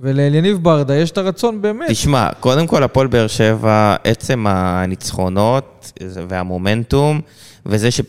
[0.00, 1.90] ולאליניב ברדה יש את הרצון באמת.
[1.90, 5.92] תשמע, קודם כל הפועל באר שבע, עצם הניצחונות
[6.28, 7.20] והמומנטום,
[7.66, 8.00] וזה ש...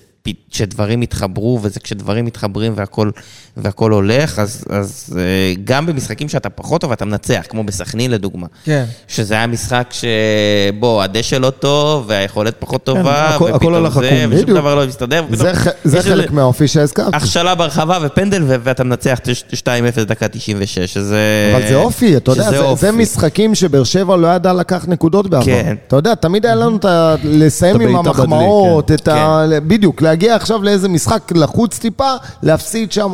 [0.51, 3.09] שדברים יתחברו, וזה כשדברים מתחברים והכל,
[3.57, 5.23] והכל הולך, אז, אז אה,
[5.63, 8.47] גם במשחקים שאתה פחות טוב, אתה מנצח, כמו בסכנין לדוגמה.
[8.65, 8.85] כן.
[9.07, 13.99] שזה היה משחק שבו הדשא לא טוב, והיכולת פחות טובה, הכל- הכל ופתאום הלך זה.
[14.29, 14.49] ושום בדיוק.
[14.59, 17.17] דבר לא מסתדר, ופתאום זה, ח- זה חלק מהאופי שהזכרתי.
[17.17, 19.19] הכשלה ברחבה ופנדל, ו- ואתה מנצח
[19.53, 19.65] 2-0
[20.03, 21.17] דקה 96, שזה...
[21.55, 22.81] אבל זה אופי, אתה יודע, זה, אופי.
[22.81, 25.45] זה משחקים שבאר שבע לא ידע לקח נקודות בעבר.
[25.45, 25.75] כן.
[25.87, 27.15] אתה יודע, תמיד היה לנו את ה...
[27.23, 29.45] לסיים עם המחמאות, בדלי, את ה...
[29.67, 32.11] בדיוק, להגיע עכשיו לאיזה משחק לחוץ טיפה,
[32.43, 33.13] להפסיד שם.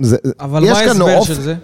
[0.00, 1.54] זה, אבל יש מה ההסבר של זה?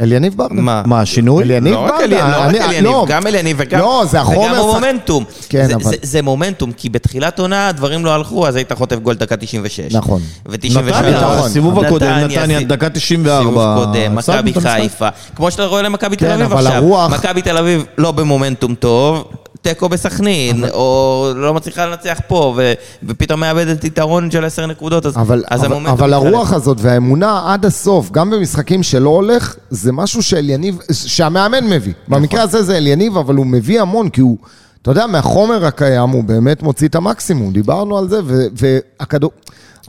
[0.00, 0.54] אליניב ברדה.
[0.54, 0.82] מה?
[0.86, 1.42] מה, השינוי?
[1.44, 2.04] אליניב לא רק ברדה.
[2.04, 3.04] אליניב, לא רק אני- אליניב, לא.
[3.08, 3.80] גם אליניב וגם...
[3.80, 5.24] לא, זה החומר וגם המומנטום.
[5.48, 8.96] כן, זה- אבל- זה- זה מומנטום, כי בתחילת עונה הדברים לא הלכו, אז היית חוטף
[8.96, 9.94] גול דקה 96.
[9.94, 10.20] נכון.
[10.46, 10.78] ו-93.
[10.78, 11.38] נתניה, נכון.
[11.38, 13.38] הסיבוב הקודם, נתניה, דקה 94.
[13.42, 14.52] סיבוב קודם, מכבי.
[14.60, 15.08] חיפה.
[15.36, 16.82] כמו שאתה רואה למכבי תל כן, אביב אבל עכשיו.
[16.84, 19.24] הרוח- מכבי תל אביב לא במומנטום טוב.
[19.62, 25.16] תיקו בסכנין, או לא מצליחה לנצח פה, ו- ופתאום מאבדת יתרון של 10 נקודות, אז
[25.16, 26.12] אבל, אז אבל, המומנטום אבל.
[26.12, 31.92] הרוח הזאת והאמונה עד הסוף, גם במשחקים שלא הולך, זה משהו שאליניב, שהמאמן מביא.
[32.08, 32.20] נכון.
[32.22, 34.36] במקרה הזה זה אליניב, אבל הוא מביא המון, כי הוא,
[34.82, 38.20] אתה יודע, מהחומר הקיים הוא באמת מוציא את המקסימום, דיברנו על זה,
[38.54, 39.30] והכדור...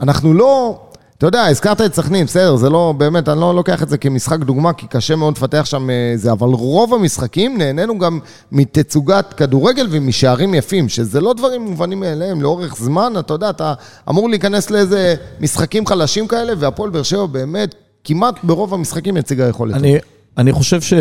[0.00, 0.80] אנחנו לא...
[1.22, 4.38] אתה יודע, הזכרת את סכנין, בסדר, זה לא, באמת, אני לא לוקח את זה כמשחק
[4.38, 8.18] דוגמה, כי קשה מאוד לפתח שם אה, זה, אבל רוב המשחקים נהנינו גם
[8.52, 13.74] מתצוגת כדורגל ומשערים יפים, שזה לא דברים מובנים מאליהם, לאורך זמן, אתה יודע, אתה
[14.10, 19.74] אמור להיכנס לאיזה משחקים חלשים כאלה, והפועל באר שבע באמת, כמעט ברוב המשחקים הציגה יכולת.
[19.74, 19.96] אני,
[20.38, 20.92] אני חושב ש...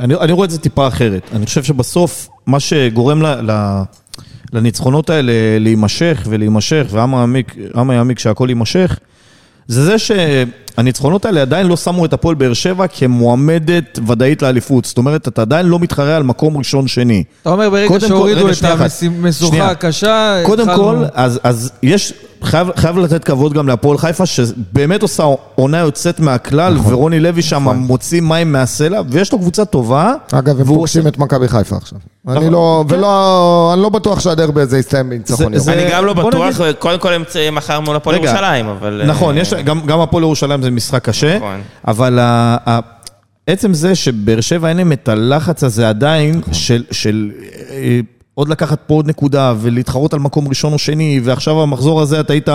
[0.00, 1.22] אני, אני רואה את זה טיפה אחרת.
[1.32, 3.82] אני חושב שבסוף, מה שגורם ל, ל,
[4.52, 6.94] לניצחונות האלה להימשך ולהימשך,
[7.74, 8.98] העם יעמיק שהכל יימשך,
[9.68, 14.84] זה זה שהניצחונות האלה עדיין לא שמו את הפועל באר שבע כמועמדת ודאית לאליפות.
[14.84, 17.24] זאת אומרת, אתה עדיין לא מתחרה על מקום ראשון-שני.
[17.42, 18.54] אתה אומר ברגע שהורידו את.
[19.02, 19.70] המשוכה.
[19.70, 22.12] הקשה, קודם כל, אז, אז יש,
[22.44, 27.42] חייב, חייב לתת כבוד גם להפועל חיפה, שבאמת עושה עונה יוצאת מהכלל, נכון, ורוני לוי
[27.42, 27.76] שם נכון.
[27.76, 30.14] מוציא מים מהסלע, ויש לו קבוצה טובה.
[30.32, 31.98] אגב, הם פוגשים את מכבי חיפה עכשיו.
[32.24, 32.94] נכון, אני לא, כן.
[32.94, 37.12] ולא, אני לא בטוח שהדרבי הזה יסתיים בניצחון אני גם לא בטוח, נגיד- קודם כל
[37.12, 39.02] הם צריכים מחר מול הפועל ירושלים, אבל...
[39.06, 41.60] נכון, אה, יש, גם, גם הפועל ירושלים זה משחק קשה, נכון.
[41.88, 42.78] אבל ה, ה,
[43.46, 47.30] עצם זה שבאר שבע אין להם את הלחץ הזה עדיין, של, של
[47.70, 48.00] אה,
[48.34, 52.32] עוד לקחת פה עוד נקודה ולהתחרות על מקום ראשון או שני, ועכשיו המחזור הזה אתה
[52.32, 52.48] היית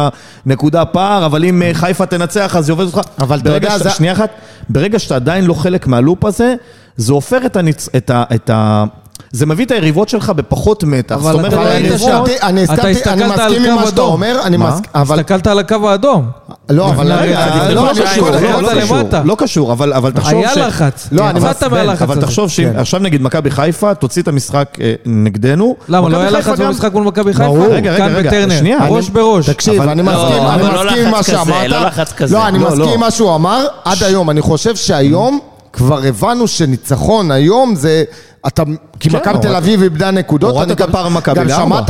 [0.45, 2.99] נקודה פער, אבל אם אה, חיפה תנצח אז זה עובד אותך.
[3.19, 4.29] אבל ברגע שאתה- זה- שנייה אחת,
[4.69, 6.55] ברגע שאתה עדיין לא חלק מהלופ הזה,
[6.97, 7.89] זה הופך את, הניצ...
[7.97, 8.23] את, ה...
[8.35, 8.83] את ה...
[9.31, 11.15] זה מביא את היריבות שלך בפחות מתח.
[11.15, 11.71] אבל זאת אומרת, אתה לא.
[11.71, 14.01] אני הסכמתי, אני הסתכלת על מסכים עם מה שאתה.
[14.01, 14.57] אומר, אני?
[14.57, 15.15] מסכים, אבל...
[15.19, 16.25] הסתכלת על הקו האדום.
[16.69, 17.11] לא, אבל...
[17.13, 18.97] רגע, אני- לא, לא חודשיים, קשור, אבל לא, לא קשור.
[19.23, 20.57] לא קשור, אבל, אבל תחשוב היה ש...
[20.57, 21.07] לחץ.
[21.11, 22.21] לא, אני יצאת מהלחץ אבל הזה.
[22.21, 23.03] תחשוב שאם כן.
[23.03, 25.75] נגיד מכבי חיפה, תוציא את המשחק אה, נגדנו.
[25.89, 27.45] למה, לא היה לחץ במשחק מול מכבי חיפה?
[27.47, 27.67] ברור.
[27.67, 28.77] רגע, רגע, רגע, שנייה.
[28.87, 29.49] ראש אני- בראש.
[29.49, 31.69] תקשיב, אבל- אני לא, מסכים, אבל אני לא מסכים עם מה לחץ כזה, שאמרת.
[31.69, 32.35] לא לחץ כזה.
[32.35, 32.93] לא, אני לא, מסכים לא.
[32.93, 34.29] עם מה שהוא אמר עד היום.
[34.29, 35.39] אני חושב שהיום
[35.73, 38.03] כבר הבנו שניצחון היום זה...
[38.47, 38.63] אתה...
[38.99, 40.51] כי כן, מכבי תל אביב איבדה נקודות.
[40.51, 41.81] הורדת אני את הפער ממכבי לארבע.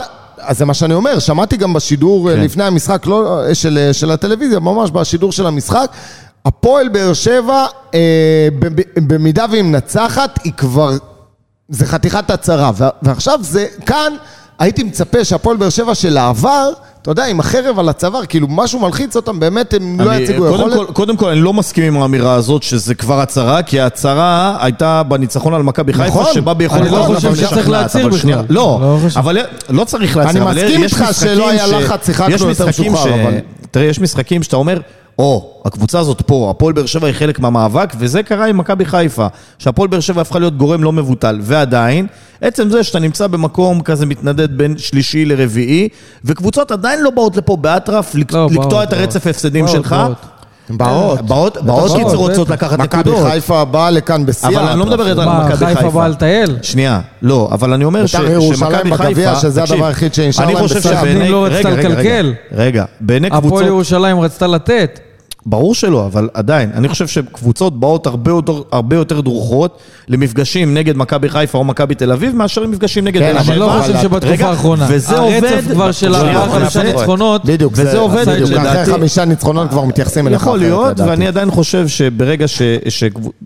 [0.42, 2.40] אז זה מה שאני אומר, שמעתי גם בשידור כן.
[2.40, 5.92] לפני המשחק, לא של, של הטלוויזיה, ממש בשידור של המשחק.
[6.46, 8.48] הפועל באר שבע, אה,
[8.96, 10.92] במידה והיא מנצחת, היא כבר
[11.70, 14.14] זה חתיכת הצהרה, ועכשיו זה, כאן
[14.60, 18.80] הייתי מצפה שהפועל באר שבע של העבר, אתה יודע, עם החרב על הצוואר, כאילו משהו
[18.80, 20.88] מלחיץ אותם, באמת הם לא אני- יציגו קודם יכולת.
[20.88, 25.04] כל- קודם כל, אני לא מסכים עם האמירה הזאת שזה כבר הצהרה, כי ההצהרה הייתה
[25.04, 26.34] בניצחון על מכבי חיפה, נכון.
[26.34, 28.32] שבא ביכולת אני לא חושב שצריך להצהיר בכלל.
[28.50, 28.98] לא, לא.
[29.16, 29.38] אבל
[29.70, 30.50] לא צריך להצהיר.
[30.50, 33.38] אני מסכים איתך שלא היה לחץ, שיחקנו יש יותר משוחרר, אבל-
[33.72, 34.80] תראה, יש משחקים שאתה אומר,
[35.20, 39.28] או, הקבוצה הזאת פה, הפועל באר שבע היא חלק מהמאבק, וזה קרה עם מכבי חיפה,
[39.60, 42.08] שהפועל באר שבע הפכה להיות גורם לא מבוטל, ועדיין,
[42.42, 45.88] עצם זה שאתה נמצא במקום כזה מתנדד בין שלישי לרביעי,
[46.26, 49.28] וקבוצות עדיין לא באות לפה באטרף לק- לא, לקטוע באות, את הרצף.
[49.28, 49.96] ההפסדים שלך.
[50.00, 50.16] באות.
[50.70, 51.22] באות.
[51.22, 52.50] באות, באות כי רוצות.
[52.50, 53.32] לקחת מכבי נקודות.
[53.32, 54.48] חיפה באה לכאן בשיא.
[54.48, 55.90] אבל אני לא מדבר על מה, מכבי חיפה חיפה.
[55.90, 56.58] באה לטייל?
[56.62, 60.44] שנייה, לא, אבל אני אומר ש- בית"ר ירושלים שמכבי בגביע, חיפה, שזה הדבר היחיד שנשאר
[60.46, 60.94] אני להם חושב בסדר.
[60.96, 62.34] שבעיני- הפנים לא רצתה רגע, רגע, רגע, לקלקל.
[62.52, 65.00] רגע, בעיני הפועל קבוצות, ירושלים רצתה לתת.
[65.46, 70.98] ברור שלא, אבל עדיין, אני חושב שקבוצות באות הרבה יותר, הרבה יותר דרוכות למפגשים נגד
[70.98, 73.80] מכבי חיפה או מכבי תל אביב, מאשר למפגשים נגד כן, אבל אני לא.
[73.82, 74.86] חושב שבתקופה האחרונה.
[74.90, 77.46] וזה הרצף עובד, כבר של שנייה, ארבעה אבל חמישה זה- ניצחונות.
[77.46, 81.10] בדיוק, וזה זה- עובד, בדיוק, אחרי לדעתי- חמישה ניצחונות כבר מתייחסים אליך יכול להיות, לדעתי.
[81.10, 82.62] ואני עדיין חושב שברגע ש...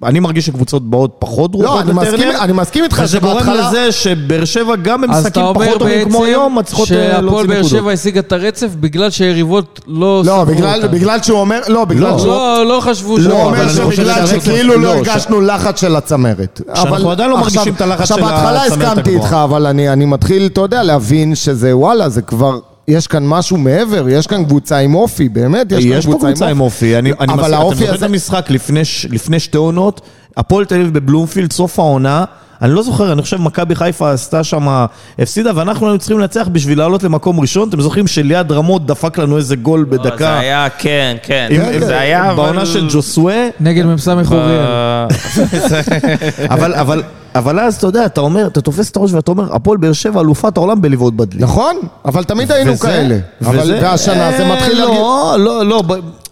[0.04, 3.34] אני מרגיש שקבוצות באות פחות לא, דרוכות אני מסכים- לטרנר, אני מסכים איתך וזה גורם
[3.40, 3.68] שבהתחלה...
[3.70, 7.72] לזה שבאר שבע גם במשחקים פחות טובים כמו היום, מצליחות אה, להוציא שהפועל באר נקודות.
[7.80, 10.88] שבע השיגה את הרצף בגלל שהיריבות לא לא, ספרו בגלל- אותה.
[10.88, 11.60] בגלל שהוא אומר...
[11.68, 12.28] לא, בגלל שהוא...
[12.28, 15.42] לא, לא חשבו לא, שהוא הוא אבל אומר אני חושב שבגלל שכאילו לא לא, הרגשנו
[15.42, 16.62] לחץ של הצמרת.
[16.76, 19.26] שאנחנו אבל עדיין לא עכשיו- מרגישים את הלחץ עכשיו, של בהתחלה הצמרת הסכמתי הגבוהה.
[19.26, 22.60] איתך, אבל אני אני מתחיל, אתה יודע, להבין שזה וואלה, זה כבר...
[22.88, 26.48] יש כאן משהו מעבר, יש כאן קבוצה עם אופי, באמת, יש כאן יש פה קבוצה
[26.48, 28.04] עם אופי, אני, אני אבל מסכים, האופי אתם זוכרים את.
[28.04, 30.02] המשחק לפני, ש- לפני שתי עונות,
[30.38, 32.26] הפועל תל אביב בבלומפילד, סוף העונה,
[32.64, 34.86] אני לא זוכר, אני חושב מכבי חיפה עשתה שם,
[35.20, 39.38] הפסידה, ואנחנו היינו צריכים לנצח בשביל לעלות למקום ראשון, אתם זוכרים שליד רמות דפק לנו
[39.38, 41.48] איזה גול לא, זה בדקה, היה, כן, כן.
[41.52, 42.36] עם- זה היה, אבל...
[42.36, 44.28] בעונה של ג'וסווה, נגד מ"ס אוריאל.
[44.30, 45.08] ב-
[46.50, 47.04] אבל,
[47.36, 50.22] אבל אז, אתה יודע, אתה אומר, אתה תופס את הראש ואתה אומר, הפועל באר שבע
[50.22, 51.42] אלופת העולם בלבעוט בדלי.
[51.42, 53.18] נכון, אבל תמיד היינו וזה- כאלה.
[53.42, 54.98] אבל וזה- והשנה זה אה, מתחיל להרגיש...
[55.00, 55.84] לא, לא, לא,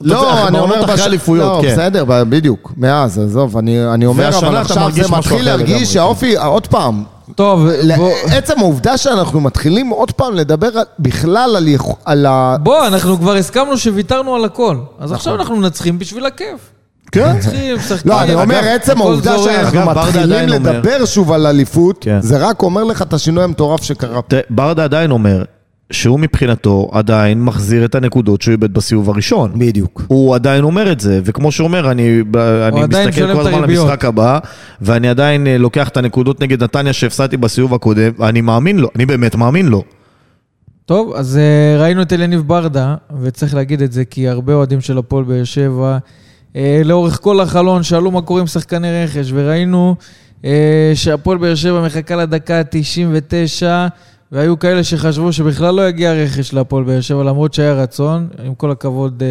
[0.02, 0.86] לא, אני אומר...
[0.94, 1.74] אחרי אליפויות, לא, כן.
[1.74, 2.72] בסדר, בדיוק.
[2.78, 7.04] מאז, עזוב, אני אני אומר, אבל עכשיו זה מתחיל להרגיש שהאופי, עוד פעם,
[7.36, 11.58] טוב, בוא, עצם העובדה שאנחנו מתחילים עוד פעם לדבר בכלל
[12.06, 12.56] על ה...
[12.64, 14.78] בוא, אנחנו כבר הסכמנו שוויתרנו על הכל.
[15.00, 16.71] אז עכשיו אנחנו מנצחים בשביל הכיף.
[17.12, 17.34] כן.
[17.34, 18.12] מנצחים, משחקים.
[18.12, 19.38] לא, אני אומר, עצם העובדה.
[19.38, 22.22] שאנחנו מתחילים לדבר שוב על אליפות, כן.
[22.22, 24.36] זה רק אומר לך את השינוי המטורף שקרה פה.
[24.50, 25.44] ברדה עדיין אומר
[25.92, 29.52] שהוא מבחינתו עדיין מחזיר את הנקודות שהוא איבד בסיבוב הראשון.
[29.56, 30.02] בדיוק.
[30.08, 33.86] הוא עדיין אומר את זה, וכמו שהוא אומר, אני, ב- אני מסתכל כל הזמן הריביות.
[33.86, 34.40] למשחק הבא,
[34.82, 39.06] ואני עדיין אה, לוקח את הנקודות נגד נתניה שהפסדתי בסיבוב הקודם, ואני מאמין לו, אני
[39.06, 39.84] באמת מאמין לו.
[40.86, 44.98] טוב, אז אה, ראינו את אליניב ברדה, וצריך להגיד את זה כי הרבה אוהדים של
[44.98, 45.98] הפועל באר שבע,
[46.86, 49.96] לאורך כל החלון שאלו מה קורה עם שחקני רכש, וראינו
[50.46, 53.64] אה, שהפועל באר שבע מחכה לדקה ה-99,
[54.32, 58.28] והיו כאלה שחשבו שבכלל לא יגיע רכש להפועל באר שבע, למרות שהיה רצון.
[58.46, 59.28] עם כל הכבוד אה,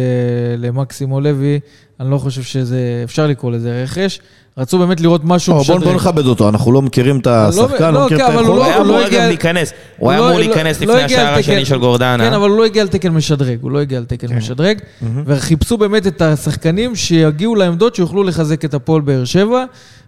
[0.57, 1.59] למקסימו לוי,
[1.99, 4.19] אני לא חושב שזה, אפשר לקרוא לזה רכש.
[4.57, 8.05] רצו באמת לראות משהו לא, בוא נכבד אותו, אנחנו לא מכירים את השחקן, לא, לא
[8.05, 8.87] מכירים כן, את אבל הוא הוא לא- היכולת.
[8.89, 11.77] היה אמור אגב להיכנס, הוא היה לא- אמור לא- להיכנס לא לפני השער השני של
[11.77, 12.23] גורדנה.
[12.29, 14.77] כן, אבל הוא לא הגיע על תקן משדרג, הוא לא הגיע על תקן משדרג,
[15.25, 19.63] וחיפשו באמת את השחקנים שיגיעו לעמדות שיוכלו לחזק את הפועל באר שבע,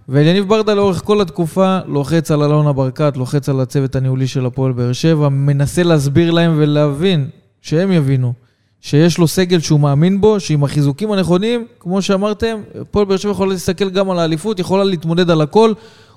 [0.10, 4.72] ואליניב ברדה לאורך כל התקופה לוחץ על אלונה ברקת, לוחץ על הצוות הניהולי של הפועל
[4.72, 7.30] באר שבע, מנסה להסביר להם ולהבין,
[7.62, 8.34] שהם יבינו,
[8.82, 13.52] שיש לו סגל שהוא מאמין בו, שעם החיזוקים הנכונים, כמו שאמרתם, הפועל באר שבע יכולה
[13.52, 15.74] להסתכל גם על האליפות, יכולה להתמודד על הכל.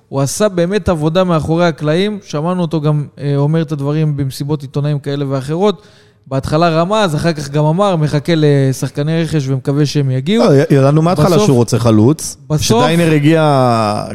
[0.09, 4.99] הוא עשה באמת עבודה מאחורי הקלעים, שמענו אותו גם אה, אומר את הדברים במסיבות עיתונאים
[4.99, 5.83] כאלה ואחרות.
[6.31, 10.45] בהתחלה רמז, אחר כך גם אמר, מחכה לשחקני רכש ומקווה שהם יגיעו.
[10.45, 12.37] לא, ידענו מההתחלה שהוא רוצה חלוץ.
[12.51, 13.43] בסוף- כשדיינר הגיע,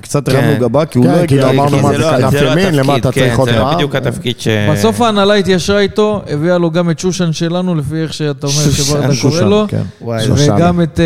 [0.02, 0.60] קצת הרמנו כן.
[0.60, 1.50] גבה, כי הוא כן, לא הגיע.
[1.50, 2.76] אמרנו, כי מה, זה זה לא- כנף זה לא ימין?
[2.76, 3.76] למה אתה כן, צריך עוד זה לא רעב?
[3.76, 4.48] בדיוק התפקיד ש...
[4.72, 9.08] בסוף ההנהלה התיישרה איתו, הביאה לו גם את שושן שלנו, לפי איך שאתה אומר שברדה
[9.22, 9.66] קורא לו.
[10.38, 11.06] וגם את אה,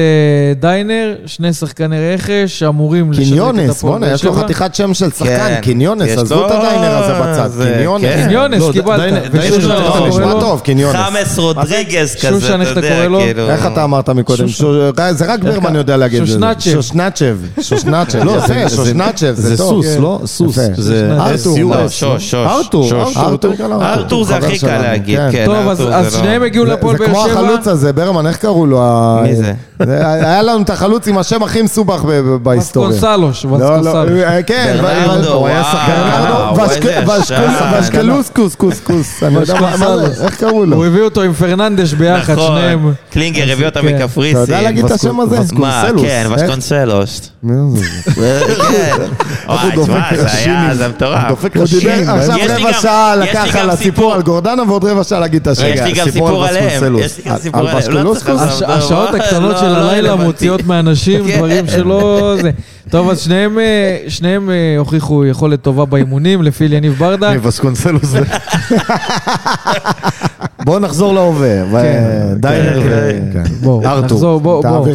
[0.59, 4.43] דיינר, שני שחקני רכש שאמורים לשדרג את קניונס, הפועל בוא'נה, באר יש לו שבע.
[4.43, 5.55] חתיכת שם של שחקן.
[5.61, 7.73] קניונס, עזבו את הדיינר הזה בצד, זה-
[8.27, 8.61] קניונס.
[8.61, 9.31] לא, קיבלת.
[9.31, 9.39] זה
[10.07, 10.31] נשמע?
[10.39, 10.61] טוב.
[10.97, 13.19] חמאס רודריגז כזה, אתה יודע, קורא לו?
[13.19, 14.47] כאילו- איך אתה אמרת מקודם?
[14.47, 14.61] שוש-
[15.11, 16.33] זה רק ברמן יודע להגיד את זה.
[16.33, 16.71] שושנצ'ב.
[16.81, 17.37] שושנצ'ב.
[17.61, 18.23] שושנצ'ב.
[18.23, 19.83] לא, זה- שושנצ'ב, זה זה טוב.
[19.83, 20.01] סוס, כן.
[20.01, 20.19] לא?
[20.25, 20.57] סוס.
[20.57, 20.81] יפה.
[20.81, 21.57] זה ארתור.
[21.57, 21.59] SUS.
[21.61, 22.33] לא, שוש, שוש.
[22.47, 22.89] ארתור.
[23.17, 23.55] ארתור.
[23.55, 25.29] קל ארתור זה חבר הכי קל להגיד, כן.
[25.31, 25.45] כן.
[25.45, 27.39] טוב, אז ארתור זה לא- שניהם הגיעו זה לפועל זה באר כמו שבע.
[27.39, 28.81] החלוץ הזה, ברמן, איך קראו לו?
[29.23, 29.53] מי זה?
[29.89, 32.89] היה לנו את החלוץ עם השם הכי מסובך ב- ב- בהיסטוריה.
[32.89, 33.95] וסקונסלוש, לא, וסקונסלוש.
[34.23, 35.71] אה, כן, ברנרדו, הוא היה וואו,
[36.65, 37.05] שחקן.
[37.73, 40.77] ואשקלוס קוס קוס קוס, זה, איך קראו לו?
[40.85, 42.93] הוא הביא אותו עם פרננדש ביחד, נכון, שניהם.
[43.11, 43.95] קלינגר הביא אותם כן.
[43.95, 44.43] מקפריסין.
[44.43, 45.41] אתה יודע להגיד את השם הזה?
[45.41, 46.01] וסקונסלוס.
[46.01, 46.27] כן?
[48.15, 48.97] כן.
[49.47, 51.21] וואי, תשמע, זה היה, זה מטורף.
[51.29, 52.09] דופק הוא דיבר ראשים.
[52.09, 54.13] עכשיו רבע שעה לקח על הסיפור סיפור.
[54.13, 55.65] על גורדנה ועוד רבע שעה להגיד את השם.
[55.73, 56.67] יש לי גם סיפור סיפור על עליהם.
[56.67, 57.01] וסקונסלוס.
[57.05, 58.05] יש לי גם סיפור על עליהם.
[58.05, 60.15] לא השעות הקטנות לא- של לא הלילה.
[60.15, 61.37] מוציאות מאנשים כן.
[61.37, 62.35] דברים שלא...
[62.89, 67.31] טוב, אז שניהם, אה, שניהם אה, הוכיחו יכולת טובה באימונים, לפי אליניב ברדה.
[67.41, 68.21] וסקונסלוס זה...
[70.65, 72.33] בואו נחזור להווה.
[72.35, 73.19] דיינר ו...
[73.33, 73.43] כן.
[73.61, 73.81] בואו,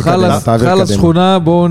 [0.01, 0.91] חלאס.
[0.91, 1.69] שכונה, בואו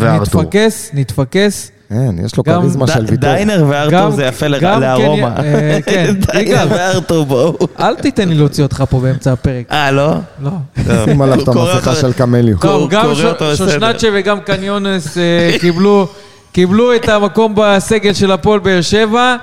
[0.00, 0.42] וארתור.
[0.42, 1.70] נתפקס, נתפקס.
[1.90, 3.16] כן, יש לו כריזמה של ויטור.
[3.16, 5.36] דיינר וארתור זה יפה לארומה.
[5.36, 6.66] כן, אה, כן, דיינר.
[6.70, 7.56] וארתור בואו.
[7.80, 9.72] אל תיתן לי להוציא אותך פה באמצע הפרק.
[9.72, 10.14] אה, לא?
[10.42, 10.50] לא.
[11.04, 12.56] שים עליו את המסכה של קמליו.
[12.90, 13.14] גם.
[13.56, 16.08] שושנצ'ה וגם קניונס אה, קיבלו,
[16.52, 19.36] קיבלו את המקום בסגל של הפועל באר שבע,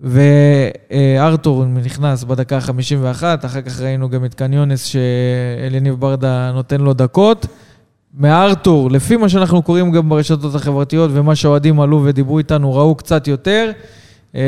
[0.00, 7.46] וארתור נכנס בדקה ה-51, אחר כך ראינו גם את קניונס שאליניב ברדה נותן לו דקות.
[8.18, 13.28] מארתור, לפי מה שאנחנו קוראים גם ברשתות החברתיות ומה שהאוהדים עלו ודיברו איתנו, ראו קצת
[13.28, 13.70] יותר.
[14.36, 14.40] אה,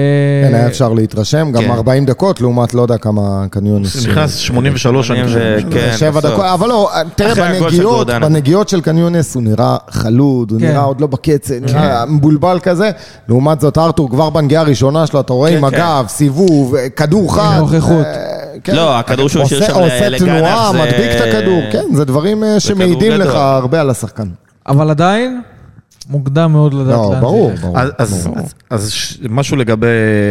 [0.49, 1.70] כן, היה אפשר להתרשם, גם כן.
[1.70, 4.07] 40 דקות לעומת לא יודע כמה קניונס.
[4.07, 5.59] נכנס 83, אני חושב.
[5.72, 6.31] כן, שבע בסוף.
[6.33, 8.07] דקות, אבל לא, תראה, הגול של בנגיעות.
[8.07, 10.66] בנגיעות של קניונס הוא נראה חלוד, הוא כן.
[10.66, 12.90] נראה עוד לא בקצב, נראה מבולבל כזה.
[13.29, 15.77] לעומת זאת, ארתור כבר בנגיעה הראשונה שלו, אתה רואה כן, עם כן.
[15.77, 17.57] הגב, סיבוב, כדור חד.
[17.59, 18.05] נוכחות.
[18.07, 18.12] אה,
[18.64, 18.75] כן.
[18.77, 22.05] לא, הכדור שהוא השאיר עושה- שם עושה לגנח תנועה, זה- מדביק את הכדור, כן, זה
[22.05, 23.12] דברים אה, שמעידים.
[23.12, 24.29] לך הרבה על השחקן.
[24.68, 25.40] אבל עדיין,
[26.11, 27.62] מוקדם מאוד לדעת לא, לאן ברור, זה ילך.
[27.64, 27.79] ברור.
[27.79, 29.87] אז, אז, אז, אז ש- משהו לגבי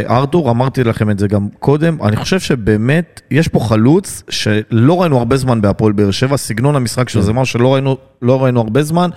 [0.09, 5.17] ארתור, אמרתי לכם את זה גם קודם, אני חושב שבאמת יש פה חלוץ שלא ראינו
[5.17, 8.83] הרבה זמן בהפועל באר שבע, סגנון המשחק שלו זה משהו שלא ראינו, לא ראינו הרבה
[8.83, 9.09] זמן,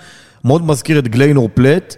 [0.45, 1.97] מאוד מזכיר את גליינור פלט,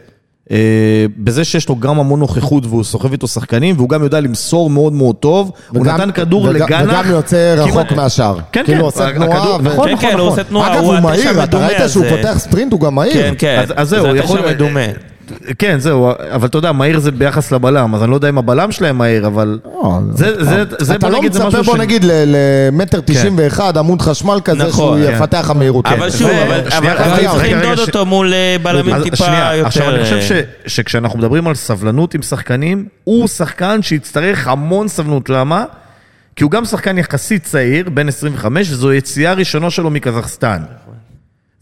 [1.19, 4.93] בזה שיש לו גם המון נוכחות והוא סוחב איתו שחקנים, והוא גם יודע למסור מאוד
[4.93, 6.89] מאוד טוב, הוא נתן כדור לגנח.
[6.89, 8.37] וגם יוצא רחוק כמעט- מהשאר.
[8.53, 9.57] כן, כאילו כן, עושה הכדור- תנועה.
[9.57, 12.05] ו- נכון, כן, כן, הוא עושה תנועה, אגב, הוא הוא מהיר, אתה ראית שהוא.
[12.09, 13.13] פותח ספרינט, הוא גם מהיר.
[13.13, 13.59] כן, כן.
[13.63, 14.81] אז- אז זהו, זה יכול- התשע מדומה.
[15.59, 18.73] כן, זהו, אבל אתה יודע, מהיר זה ביחס לבלם, אז אני לא יודע אם הבלם
[18.73, 19.59] שלהם מהיר, אבל...
[20.15, 24.59] זה, זה, זה, אתה בוא לא מצפה, בוא נגיד, למטר תשעים ואחד, עמוד חשמל כזה,
[24.59, 25.17] נכון, שהוא כן.
[25.17, 25.87] יפתח לך מהירות.
[25.87, 29.67] אבל שוב, ו- אבל צריך למדוד אותו מול אה, בלמים טיפה יותר...
[29.67, 30.33] עכשיו, אני חושב ש,
[30.67, 35.31] שכשאנחנו מדברים על סבלנות עם שחקנים, הוא שחקן שיצטרך המון סבלנות.
[35.31, 35.65] למה?
[36.37, 40.63] כי הוא גם שחקן יחסית צעיר, בן 25, וזו יציאה ראשונה שלו מקזחסטן.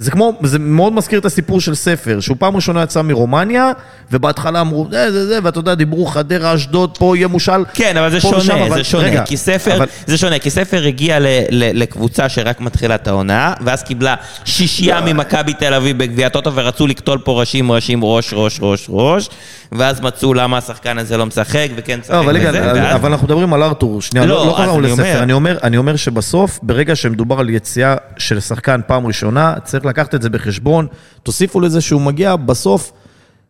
[0.00, 3.72] זה כמו, זה מאוד מזכיר את הסיפור של ספר, שהוא פעם ראשונה יצא מרומניה,
[4.12, 7.64] ובהתחלה אמרו, זה, זה, זה, ואתה יודע, דיברו חדרה, אשדוד, פה יהיה מושל.
[7.74, 10.50] כן, אבל זה ושם, שונה, אבל- זה שונה, רגע, כי ספר, אבל- זה שונה, כי
[10.50, 15.98] ספר הגיע ל- ל- לקבוצה שרק מתחילה את העונה, ואז קיבלה שישייה ממכבי תל אביב
[15.98, 19.28] בגביע הטוטו, ורצו לקטול פה ראשים, ראשים, ראש, ראש, ראש, ראש,
[19.72, 23.26] ואז מצאו למה השחקן הזה לא משחק, וכן משחק לא, אבל וזה, ואז- אבל אנחנו
[23.26, 26.96] מדברים על ארתור, שנייה, לא, לא, לא קראנו לספר, אני אומר, אני אומר שבסוף, ברגע
[26.96, 30.86] שמדובר על יציאה של שחקן פעם ראשונה, צריך לקחת את זה בחשבון,
[31.22, 32.92] תוסיפו לזה שהוא מגיע, בסוף,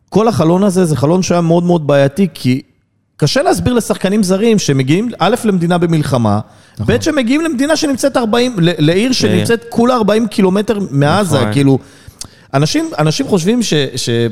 [0.09, 2.61] כל החלון הזה זה חלון שהיה מאוד מאוד בעייתי, כי
[3.17, 6.39] קשה להסביר לשחקנים זרים שמגיעים, א', למדינה במלחמה,
[6.79, 6.97] נכון.
[6.97, 11.53] ב', שמגיעים למדינה שנמצאת 40, ל- לעיר שנמצאת כולה 40 קילומטר מעזה, נכון.
[11.53, 11.79] כאילו...
[12.53, 13.73] אנשים, אנשים חושבים ש,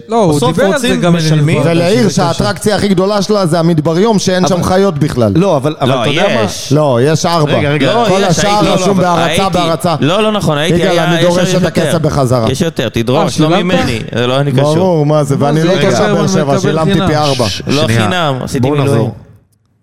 [0.08, 1.62] לא, שבסוף זה רוצים, גם משלמים.
[1.64, 2.10] שזה קשה.
[2.10, 5.32] שהאטרקציה הכי גדולה שלה זה המדבריום, שאין שם חיות בכלל.
[5.36, 6.46] לא, אבל, אבל לא, אתה יודע מה?
[6.72, 7.58] לא, יש ארבע.
[7.58, 7.94] רגע, רגע.
[7.94, 9.96] לא, כל יש, השאר רשום לא, בהרצה, הייתי- בהרצה.
[10.00, 11.64] לא, לא נכון, הייתי, יגאל, אני דורש את.
[11.64, 12.52] הכסף בחזרה.
[12.52, 13.64] יש יותר, תדרוש, אה, לא?
[13.64, 14.76] ממני, זה לא אני קשור.
[14.76, 17.00] ברור, מה זה, ואני זה לא רגע, תושב באר שבע, שילמתי.
[17.08, 17.46] פי ארבע.
[17.68, 17.88] לא.
[17.88, 19.10] חינם, עשיתי מילואים.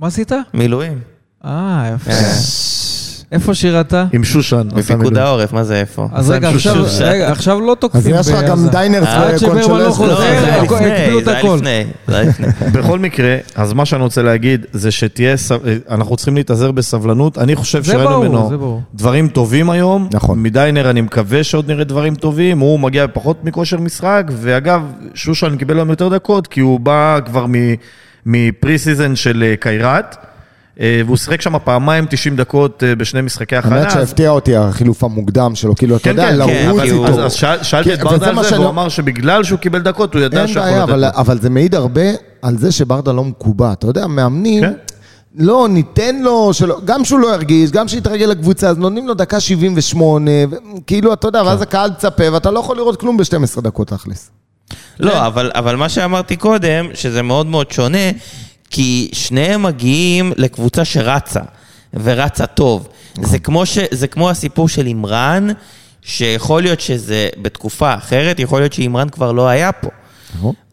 [0.01, 0.33] מה עשית?
[0.55, 0.99] מילואים.
[1.44, 2.11] אה, יפה.
[3.35, 3.40] אה.
[3.40, 3.94] איפה שירת?
[4.12, 4.68] עם שושן.
[4.75, 5.18] בפיקוד.
[5.18, 6.09] העורף, מה זה איפה?
[6.12, 7.05] אז רגע, עכשיו, שושן.
[7.05, 8.70] רגע, עכשיו לא אז תוקפים יש לך גם בעזה.
[8.70, 9.94] דיינרס עד שברמן לא וקונצ'לס.
[9.97, 11.57] חוזר, לא, זה היה לפני, הקפיאו את זה היה הכל.
[11.57, 12.47] לפני, זה היה לפני.
[12.81, 15.53] בכל מקרה, אז מה שאני רוצה להגיד זה שתהיה, ס-
[15.90, 17.38] אנחנו צריכים להתאזר בסבלנות.
[17.38, 18.81] אני חושב שראינו ממנו.
[18.94, 20.09] דברים טובים היום.
[20.12, 20.42] נכון.
[20.42, 22.59] מדיינר אני מקווה שעוד נראה דברים טובים.
[22.59, 24.83] הוא מגיע פחות מכושר משחק, ואגב,
[25.14, 27.47] שושן קיבל היום יותר דקות, כי הוא בא כבר
[28.27, 30.16] מ pre-season של אה, קיירת.
[30.80, 33.76] אה, והוא שיחק שם פעמיים 90 דקות אה, בשני משחקי הכנה.
[33.76, 37.06] האמת שהפתיע אותי החילוף המוקדם שלו, כאילו, אתה כן, יודע, כן, לרוץ כן, איתו.
[37.06, 40.22] אז, אז שאל, שאלתי את ברדה על זה, והוא אמר שבגלל שהוא קיבל דקות, הוא
[40.22, 42.02] ידע אין שהוא יכול בעיה, לתת אבל, זה מעיד הרבה
[42.42, 43.72] על זה שברדה לא מקובע.
[43.72, 44.64] אתה יודע, מאמנים.
[45.38, 49.40] לא, ניתן לו, שלא, גם שהוא לא ירגיש, גם שיתרגל לקבוצה, אז נותנים לו דקה
[49.40, 50.56] 78, ו-
[50.87, 54.30] כאילו, אתה יודע, ואז הקהל מצפה, ואתה לא יכול לראות כלום ב-12 דקות תכלס.
[55.00, 58.10] לא, אבל, אבל מה שאמרתי קודם, שזה מאוד מאוד שונה,
[58.74, 61.40] כי שניהם מגיעים לקבוצה שרצה,
[61.94, 62.88] ורצה טוב.
[63.22, 65.48] זה כמו, ש, זה כמו הסיפור של אימרן,
[66.02, 69.88] שיכול להיות שזה בתקופה אחרת, יכול להיות שאימרן כבר לא היה פה.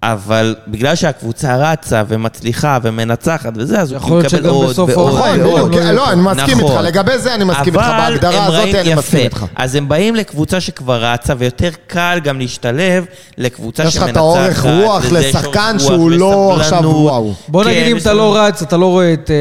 [0.04, 5.70] אבל בגלל שהקבוצה רצה ומצליחה ומנצחת וזה, אז הוא מקבל עוד ועוד העונה נכון, ועוד.
[5.72, 6.72] בדיוק, לא לא, אני מסכים נכון.
[6.72, 9.20] איתך, לגבי זה אני מסכים איתך, בהגדרה הם הזאת אני מסכים.
[9.20, 9.46] איתך.
[9.56, 13.06] אז הם באים לקבוצה שכבר רצה, ויותר קל גם להשתלב
[13.38, 14.12] לקבוצה יש לך שמנצחת.
[14.12, 16.56] את האורך רוח לשחקן שהוא לא.
[16.60, 17.34] עכשיו וואו.
[17.48, 19.36] בוא נגיד כן, אם יש אתה לא רץ, אתה לא רואה את אה,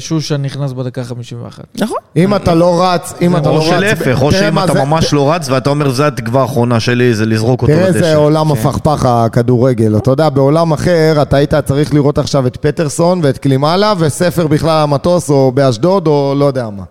[0.00, 1.64] שושן נכנס בדקה 51.
[1.78, 1.96] נכון.
[2.16, 3.66] אם אתה לא רץ, אם אתה לא או רץ...
[3.70, 7.14] שלהפך, או תראה שאם אתה זה- ממש לא רץ ואתה אומר, זו התקווה האחרונה שלי,
[7.14, 7.96] זה לזרוק אותו תראה לדשא.
[7.98, 9.94] איזה עולם הפכפך הכדורגל.
[10.04, 14.82] אתה יודע, בעולם אחר אתה היית צריך לראות עכשיו את פטרסון ואת קלימאלה וספר בכלל
[14.82, 16.82] המטוס או באשדוד או לא יודע מה.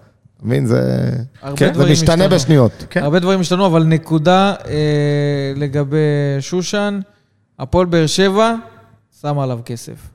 [0.43, 0.65] מבין?
[0.65, 1.09] זה
[1.41, 2.35] הרבה זה משתנה השתנו.
[2.35, 2.85] בשניות.
[2.89, 3.03] כן.
[3.03, 4.73] הרבה דברים השתנו, אבל נקודה אה,
[5.55, 5.97] לגבי
[6.39, 6.99] שושן,
[7.59, 8.53] הפועל באר שבע
[9.21, 10.09] שמה עליו כסף.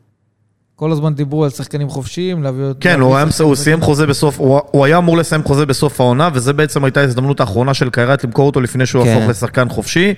[0.76, 2.78] כל הזמן דיברו על שחקנים חופשיים, להביא אותו...
[2.80, 6.28] כן, הוא, היה, הוא סיים חוזה בסוף, הוא, הוא היה אמור לסיים חוזה בסוף העונה,
[6.32, 9.08] וזה בעצם הייתה ההזדמנות האחרונה של קיירת למכור אותו לפני שהוא כן.
[9.08, 10.14] יהפוך לשחקן חופשי.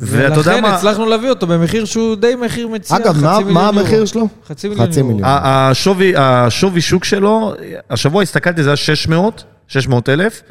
[0.00, 3.38] ואתה יודע ולכן מה, הצלחנו להביא אותו במחיר שהוא די מחיר מציע, אגב, חצי מה-
[3.38, 3.80] מיליון מה יורו.
[3.80, 4.28] המחיר שלו?
[4.48, 5.12] חצי מיליון חצי יורו.
[5.12, 5.30] מיליון.
[5.32, 7.52] השווי, השווי שוק שלו,
[7.90, 10.42] השבוע הסתכלתי, זה היה 600, 600 אלף.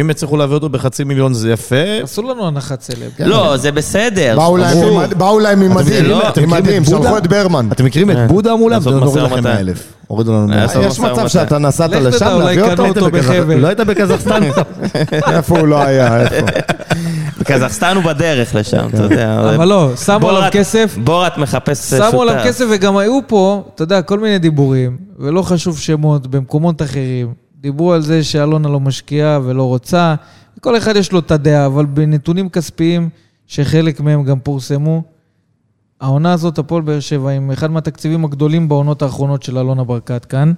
[0.00, 1.76] אם יצליחו להביא אותו בחצי מיליון זה יפה.
[2.02, 3.10] עשו לנו הנחת סלב.
[3.18, 4.38] לא, זה בסדר.
[5.16, 6.22] באו להם עם- מדים, לא-?
[6.84, 7.68] שלחו את ברמן.
[7.72, 8.80] אתם מכירים את בודה מולם?
[8.80, 9.42] זה נוריד לכם ומתן.
[9.44, 9.92] 100 אלף.
[10.06, 10.92] הורידו לנו 100 לעשות אלף.
[10.92, 11.28] יש מצב.
[11.28, 12.86] שאתה נסעת לשם להביא אותו?
[12.86, 13.54] אותו בחבל.
[13.58, 14.42] לא היית בקזחסטן?
[15.36, 16.20] איפה הוא לא היה?
[16.20, 16.46] איפה?
[17.44, 19.54] קזחסטן הוא בדרך לשם, אתה יודע.
[19.54, 22.08] אבל לא, שמו עליו כסף, בורת מחפש שותף.
[22.10, 26.82] שמו עליו כסף וגם היו פה, אתה יודע, כל מיני דיבורים, ולא חשוב שמות, במקומות
[26.82, 27.34] אחרים.
[27.60, 30.14] דיברו על זה שאלונה לא משקיעה ולא רוצה,
[30.60, 33.08] כל אחד יש לו את הדעה, אבל בנתונים כספיים,
[33.46, 35.02] שחלק מהם גם פורסמו,
[36.00, 40.52] העונה הזאת, הפועל באר שבע, עם אחד מהתקציבים הגדולים בעונות האחרונות של אלונה ברקת כאן,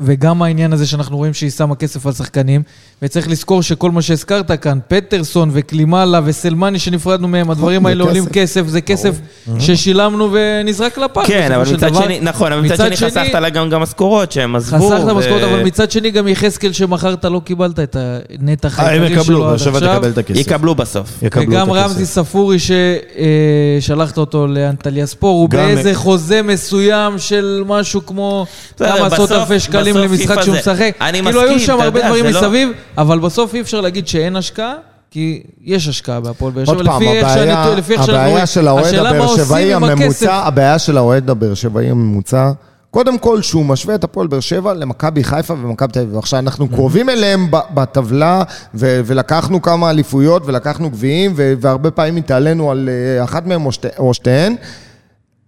[0.00, 2.62] וגם העניין הזה שאנחנו רואים שהיא שמה כסף על שחקנים,
[3.02, 8.66] וצריך לזכור שכל מה שהזכרת כאן, פטרסון וקלימלה וסלמני שנפרדנו מהם, הדברים האלה עולים כסף.
[8.66, 9.14] זה כסף
[9.58, 11.22] ששילמנו ונזרק לפח.
[11.26, 11.94] כן, אבל מצד.
[11.94, 14.90] שני, נכון, אבל מצד שני חסכת לה גם משכורות שהם עזבו.
[14.90, 17.96] חסכת משכורת, אבל מצד שני גם יחזקאל שמכרת לא קיבלת את
[18.40, 19.98] הנתח אה, הם העיקרי יקבלו, שלו עד עכשיו.
[19.98, 20.40] תקבל את הכסף.
[20.40, 21.22] יקבלו בסוף.
[21.22, 21.72] יקבלו וגם.
[21.72, 28.46] רמזי ספורי ששלחת אותו לאנטליה ספור, הוא באיזה חוזה מסוים של משהו כמו
[28.78, 30.92] כמה עשרות אלפי שקלים בסוף למשחק פיפ"א שהוא משחק.
[31.00, 32.68] אני כאילו היו מסכים, שם אתה הרבה יודע, דברים זה לא- מסביב,
[32.98, 34.74] אבל בסוף אי אפשר להגיד שאין השקעה,
[35.10, 38.46] כי יש השקעה בהפועל באר שבע, עוד פעם, הבעיה.
[38.46, 39.74] של האוהד הבאר שבעי.
[39.74, 42.50] הממוצע, הבעיה של האוהד הבאר שבעי הממוצע,
[42.90, 46.18] קודם כל שהוא משווה את הפועל באר שבע למכבי חיפה ומכבי תל אביב.
[46.18, 48.42] עכשיו, אנחנו קרובים אליהם בטבלה,
[48.74, 53.72] ו- ולקחנו כמה אליפויות ולקחנו גביעים, ו- והרבה פעמים התעלינו על אה, אחת מהם או
[53.72, 54.54] שתי- או שתיהן.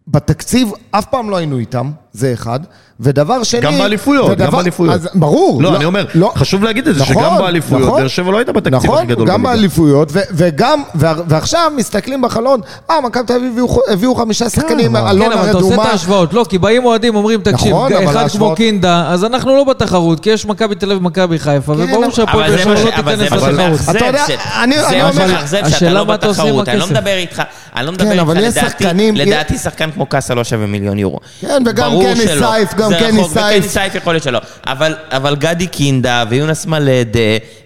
[0.09, 2.61] בתקציב אף פעם לא היינו איתם, זה אחד.
[3.03, 3.61] ודבר שני...
[3.61, 4.95] גם באליפויות, גם ודבר- באליפויות.
[4.95, 5.63] אז ברור.
[5.63, 6.05] לא, אני אומר,
[6.35, 8.01] חשוב להגיד את זה, נכון, שגם באליפויות, נכון.
[8.01, 9.57] באר שבע לא הייתה בתקציב נכון, הכי גדול גם בליגה.
[9.57, 13.59] באליפויות, ו- וגם, וה- ועכשיו מסתכלים בחלון, אה, מכבי תל אביב
[13.93, 15.83] הביאו- חמישה שחקנים, כן, אלונה אבל אתה עושה את רדומה.
[15.91, 16.33] ההשוואות.
[16.35, 20.21] לא, כי באים אוהדים, אומרים, תקשיב, נכון, אבל אחד כמו קינדה, אז אנחנו לא בתחרות,
[20.21, 22.91] כי יש מכבי תל אביב ומכבי חיפה, כן, וברור אבל- שהפועל אבל באר שבע לא
[22.97, 23.97] אבל תיכנס לתחרות.
[23.97, 24.25] אתה יודע,
[24.65, 26.69] אני- זה אומר- השאלה לא מה אתה עושה עם בתחרות.
[26.69, 26.87] אני לא.
[26.87, 27.43] מדבר איתך,
[27.77, 30.67] אני לא מדבר כן, איתך, אבל יש לדעתי, שחקנים- לדעתי שחקן כמו קאסה לא שווה
[30.67, 31.19] מיליון יורו.
[31.41, 32.27] כן, וגם ברור קני.
[32.39, 33.57] סייף, גם קני סייף.
[33.59, 34.39] וקני סייף יכול להיות שלא.
[34.67, 37.21] אבל- אבל גדי קינדה ויונס מלדה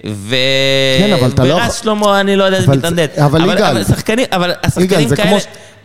[0.06, 0.36] ו...
[0.98, 2.94] כן, אבל אתה לא ורז יכול- שלמה, אני לא יודע איזה אבל.
[2.96, 5.38] זה- אבל יגאל- אבל שחקנים, אבל השחקנים זה כאלה,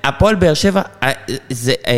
[0.03, 1.11] הפועל באר שבע, אה,
[1.49, 1.93] זה, אה,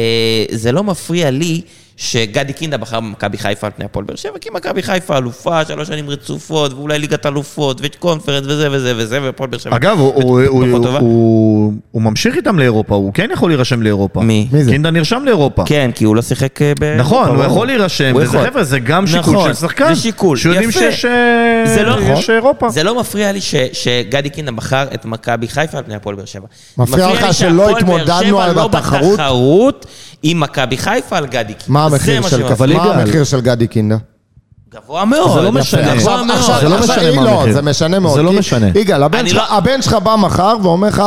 [0.52, 1.62] זה לא מפריע לי.
[1.97, 5.87] שגדי קינדה בחר במכבי חיפה על פני הפועל באר שבע, כי מכבי חיפה אלופה, שלוש
[5.87, 9.75] שנים רצופות, ואולי ליגת אלופות, וקונפרנס וזה וזה וזה, והפועל באר שבע.
[9.75, 14.21] אגב, הוא- ממשיך איתם לאירופה, הוא כן יכול להירשם לאירופה.
[14.21, 14.47] מי?
[14.69, 15.63] קינדה נרשם לאירופה.
[15.65, 16.83] כן, כי הוא לא שיחק אה, ב...
[16.99, 17.43] נכון, הוא.
[17.43, 18.39] יכול להירשם, וזה.
[18.49, 19.93] חבר'ה, זה גם שיקול נכון, של שחקן.
[19.93, 20.79] זה שיקול, שיודעים יפה.
[20.79, 22.69] שיש אה, זה לא- יש אירופה.
[22.69, 26.25] זה לא מפריע לי ש, שגדי קינדה בחר את מכבי חיפה על פני הפועל באר
[26.25, 26.47] שבע.
[26.77, 29.11] מפריע לך לי שלא שהפועל באר התמודדנו שבע על לא התחרות?
[29.13, 29.85] בתחרות
[30.23, 31.63] עם מכבי חיפה על גדי קינדה.
[31.67, 32.51] מה המחיר מה של שמפריע.
[32.53, 33.97] אבל מה יגאל- המחיר של גדי קינדה?
[34.73, 35.33] גבוה מאוד.
[35.33, 35.81] זה לא משנה.
[35.81, 36.37] גבוה עכשיו, מאוד.
[36.37, 37.53] עכשיו, זה לא עכשיו, משנה מה לא, המחיר.
[37.53, 38.13] זה משנה מאוד.
[38.15, 38.67] זה לא כי- משנה.
[38.75, 41.03] יגאל, הבן אני שלך- לא- הבן שלך בא מחר ואומר לך,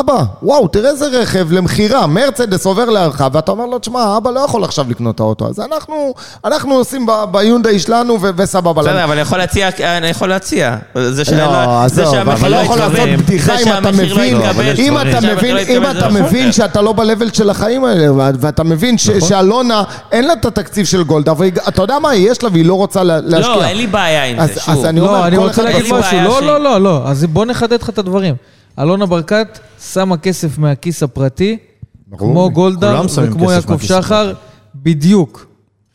[0.00, 4.40] אבא, וואו, תראה איזה רכב למכירה, מרצדס עובר לידך, ואתה אומר לו, תשמע, אבא לא
[4.40, 5.62] יכול עכשיו לקנות את האוטו הזה.
[5.64, 8.72] אנחנו, אנחנו עושים ביונדאי שלנו ו- וסבבה.
[8.82, 9.68] בסדר, לנו." אבל אני יכול להציע,
[9.98, 10.76] אני יכול להציע.
[10.94, 11.88] זה לא, לא...
[11.88, 14.36] זה עזוב, שהמחיר אבל לא יכול יתקבל, לעשות בדיחה זה אם אתה שהמחיר לא מבין,
[14.36, 16.22] יתקבל, אם זה אתה שהמחיר מבין, לא אם אתה נכון.
[16.22, 18.06] מבין שאתה לא ב-level של החיים האלה,
[18.40, 19.82] ואתה מבין ש- שאלונה,
[20.12, 23.20] אין לה את התקציב של גולדה, ואתה יודע מה, יש לה והיא לא רוצה לה-
[23.20, 23.56] להשקיע.
[23.56, 24.84] לא, אין לי בעיה עם אז- זה, אז שוב.
[24.84, 26.18] אני אומר, לא, אני כל רוצה אחד להגיד משהו.
[26.24, 27.02] לא, לא, לא, לא.
[27.06, 28.34] אז בוא נחדד לך את הדברים.
[28.78, 29.58] אלונה ברקת
[29.92, 31.56] שמה כסף מהכיס הפרטי,
[32.18, 34.32] כמו גולדה וכמו יעקב שחר,
[34.74, 35.46] בדיוק.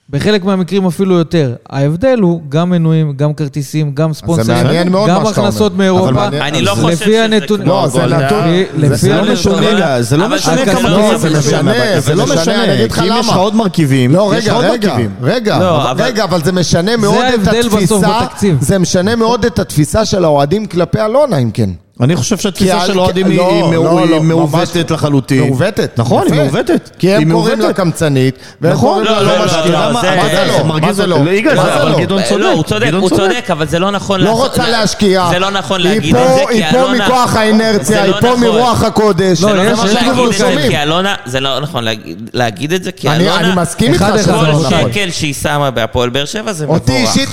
[0.09, 1.55] בחלק מהמקרים אפילו יותר.
[1.69, 5.77] ההבדל הוא גם מנויים, גם כרטיסים, גם ספונסרים, גם הכנסות.
[5.77, 6.27] מאירופה.
[6.27, 8.17] אני לא חושב שזה כמו לא, זה גולדה.
[8.17, 8.95] נתון.
[8.95, 12.91] זה לא משנה, זה לא משנה כמה לא- זה משנה, זה לא משנה, אני אגיד
[12.91, 13.41] לך כי אם יש לך למה.
[13.41, 15.11] עוד מרכיבים, לא, יש לך רגע, עוד רגע, מרכיבים.
[15.21, 17.97] רגע, לא, רגע, אבל זה משנה מאוד את התפיסה.
[18.59, 21.69] זה משנה מאוד את התפיסה של האוהדים כלפי אלונה, אם כן.
[22.02, 25.43] אני חושב שהתפיסה כי- של האוהדים כי- היא לא, היא לא, לא, מעוותת לחלוטין.
[25.43, 25.91] מעוותת.
[25.97, 26.41] נכון, היא.
[26.41, 26.89] מעוותת.
[26.99, 27.74] כי הם היא קוראים לה.
[27.74, 29.88] קמצנית, והם נכון, קוראים לא, לה לא, לא לא, משקיעה.
[29.89, 30.02] לא, מה
[30.93, 31.18] זה- לא?
[31.56, 31.62] לא?
[31.62, 31.99] אבל לא?
[31.99, 32.41] גדעון צודק.
[32.43, 33.45] לא, הוא צודק, הוא צודק.
[33.52, 35.28] אבל זה לא נכון לא לעשות- רוצה להשקיע.
[35.32, 37.06] זה לא נכון להגיד את זה, כי היא פה אלונה...
[37.06, 38.36] מכוח האינרציה, היא לא פה.
[38.36, 39.41] מרוח הקודש.
[39.41, 40.56] לא, זה לא יש- נכון להגיד גבול את זה.
[40.70, 41.84] כי אלונה, לא נכון
[42.34, 43.39] להגיד- את זה, כי אני אלונה...
[43.39, 44.91] אני מסכים איתך שזה לא כל נכון.
[44.91, 46.82] שקל שהיא שמה בהפועל באר שבע זה מבורך.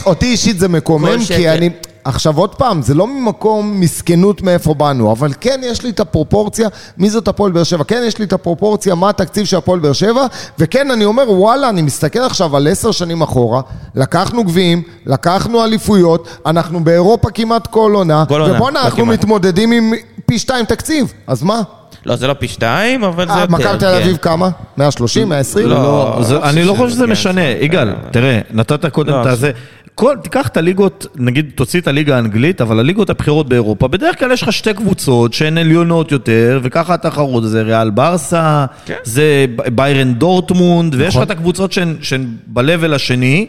[0.07, 1.35] אותי אישית זה מקומם, כל.
[1.37, 1.71] כי אני...
[2.05, 6.69] עכשיו עוד פעם, זה לא ממקום מסכנות מאיפה באנו, אבל כן יש לי את הפרופורציה,
[6.99, 7.85] מי זאת הפועל באר שבע?
[7.85, 10.27] כן יש לי את הפרופורציה, מה התקציב של הפועל באר שבע,
[10.59, 13.61] וכן אני אומר, וואלה, אני מסתכל עכשיו על עשר שנים אחורה,
[13.95, 19.19] לקחנו גביעים, לקחנו אליפויות, אנחנו באירופה כמעט כל עונה, כל עונה, ובואנה, לא אנחנו כמעט.
[19.19, 19.93] מתמודדים עם
[20.27, 21.61] פי שתיים תקציב, אז מה?
[22.07, 23.53] לא, זה לא פי שתיים, אבל זה אה, יותר.
[23.53, 24.03] מכבי תל כן.
[24.03, 24.49] אביב כמה?
[24.77, 25.29] 130?
[25.29, 25.67] 120?
[25.69, 25.77] לא.
[26.19, 27.41] לא, זה- אני לא חושב שזה כן, משנה.
[27.49, 29.51] יגאל, תראה, נתת קודם לא, את הזה.
[29.99, 34.33] כל- תיקח את הליגות, נגיד תוציא את הליגה האנגלית, אבל הליגות הבכירות באירופה, בדרך כלל
[34.33, 38.95] יש לך שתי קבוצות שהן עליונות יותר, וככה התחרות, זה ריאל ברסה, כן.
[39.05, 41.23] זה ביירן דורטמונד, ויש לך נכון.
[41.23, 43.47] את הקבוצות שהן- שהן ב-level השני,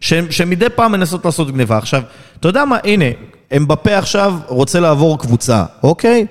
[0.00, 1.76] שהן שהן מדי פעם מנסות לעשות גניבה.
[1.78, 2.02] עכשיו,
[2.40, 3.04] אתה יודע מה, הנה,
[3.56, 6.26] אמבפה עכשיו רוצה לעבור קבוצה, אוקיי?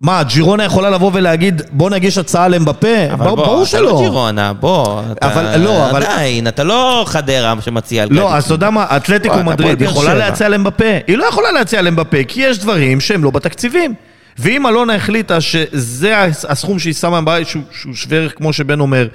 [0.00, 2.86] מה, ג'ירונה יכולה לבוא ולהגיד, בוא נגיש הצעה לאמבפה?
[3.12, 4.00] אבל ברור בוא, ברור אתה לא שלא.
[4.02, 5.02] ג'ירונה, בוא.
[5.12, 8.34] אתה- אבל- לא, אבל- עדיין, אתה לא חדרה שמציע על לא.
[8.34, 10.14] אז אתה יודע מה, אתלטיקו מדריד יכולה.
[10.14, 10.84] להציע למבפה?
[11.06, 13.94] היא לא יכולה להציע למבפה, כי יש דברים שהם לא בתקציבים.
[14.38, 16.14] ואם אלונה החליטה שזה
[16.48, 19.06] הסכום שהיא שמה בבית, שהוא שהוא שווה ערך כמו שבן אומר,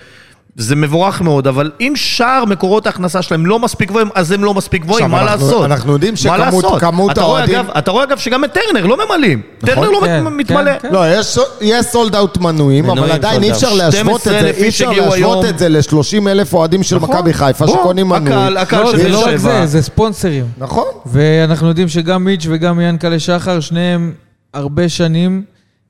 [0.56, 4.54] זה מבורך מאוד, אבל אם שאר מקורות ההכנסה שלהם לא מספיק גבוהים, אז הם לא
[4.54, 5.66] מספיק גבוהים, מה אנחנו- לעשות?
[5.66, 6.80] אנחנו יודעים מה שכמות- לעשות?
[6.82, 9.41] כמות אתה רואה, האוהדים- אגב- אתה רואה אגב שגם את טרנר לא ממלאים.
[9.60, 10.72] טרנר לא כן, מתמלא.
[10.72, 10.93] כן, כן.
[10.93, 13.56] לא, יש- יש סולד אאוט מנויים, אבל מנויים עדיין sold אי out.
[13.56, 15.45] אפשר להשוות את 12,000 זה, אי אפשר להשוות היום.
[15.45, 17.10] את זה ל-30 אלף אוהדים של נכון.
[17.10, 18.34] מכבי חיפה שקונים מנוי.
[18.34, 19.38] הקהל- הקהל לא, של באר לא רק שבע.
[19.38, 20.45] זה, זה ספונסרים.
[20.58, 20.86] נכון.
[21.06, 24.14] ואנחנו יודעים שגם מיץ' וגם ינקלה שחר, שניהם
[24.54, 25.43] הרבה שנים,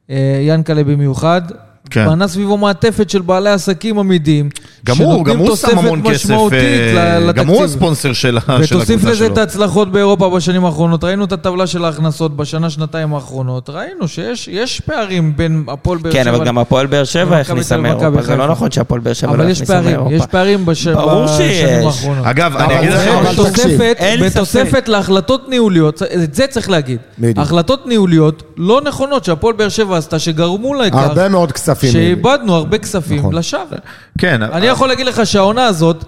[0.10, 0.16] אה,
[0.48, 1.42] ינקלה במיוחד,
[1.94, 2.06] כן.
[2.10, 4.50] בנה סביבו מעטפת של בעלי עסקים עמידים,
[4.86, 6.60] גם הוא, גם הוא שם המון כסף, משמעותית
[6.98, 7.76] אה, ל- גם הוא לתקציב.
[7.76, 8.78] הספונסר של הקבוצה שלו.
[8.80, 11.04] ותוסיף לזה את ההצלחות באירופה בשנים האחרונות.
[11.04, 13.70] ראינו את הטבלה של ההכנסות בשנה, שנתיים האחרונות.
[13.70, 16.24] ראינו שיש יש פערים בין הפועל באר שבע...
[16.24, 18.48] כן, אבל גם הפועל באר שבע הכניסה מאירופה, זה לא.
[18.48, 20.16] נכון שהפועל באר שבע לא אבל יש הכניסה פערים, מאירופה.
[20.16, 20.88] יש פערים בש...
[20.88, 21.86] ברור בשנים שיש.
[21.86, 22.26] האחרונות.
[22.26, 23.08] אגב, אני אבל אגיד לך...
[23.08, 24.88] אבל בתוספת.
[24.88, 26.98] להחלטות ניהוליות, את זה צריך להגיד.
[27.38, 31.83] החלטות ניהוליות לא נכונות שהפועל באר שבע עשתה, שגרמו לכך הרבה מאוד כספים.
[31.92, 33.36] שאיבדנו הרבה כספים נכון.
[33.36, 33.78] לשווא.
[34.18, 36.06] כן, אני יכול להגיד לך שהעונה הזאת,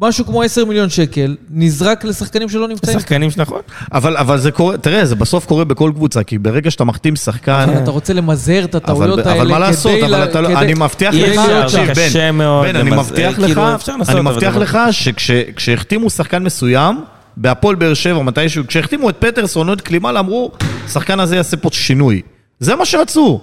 [0.00, 2.98] משהו כמו 10 מיליון שקל, נזרק לשחקנים שלא נמצאים.
[3.00, 3.60] שחקנים שנכון.
[3.92, 7.66] אבל, אבל זה קורה, תראה, זה בסוף קורה בכל קבוצה, כי ברגע שאתה מחתים שחקן...
[7.68, 10.40] אבל אתה רוצה למזער את הטעויות אבל, האלה אבל מה לעשות, כדי אבל לה- אתה,
[10.40, 13.96] לא- כדי- אני מבטיח אי לך, אפשר, תקשיב, בן, בן, אני מבטיח לך, כאילו, אפשר
[13.96, 17.00] לעשות, אני מבטיח לך שכשהחתימו שחקן מסוים,
[17.36, 20.50] בהפועל באר שבע, מתישהו, כשהחתימו את פטרסון או את קלימל, אמרו,
[20.84, 22.22] השחקן הזה יעשה פה שינוי.
[22.60, 23.40] זה מה שרצו.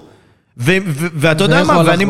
[0.59, 2.05] ואתה יודע מה, ואני...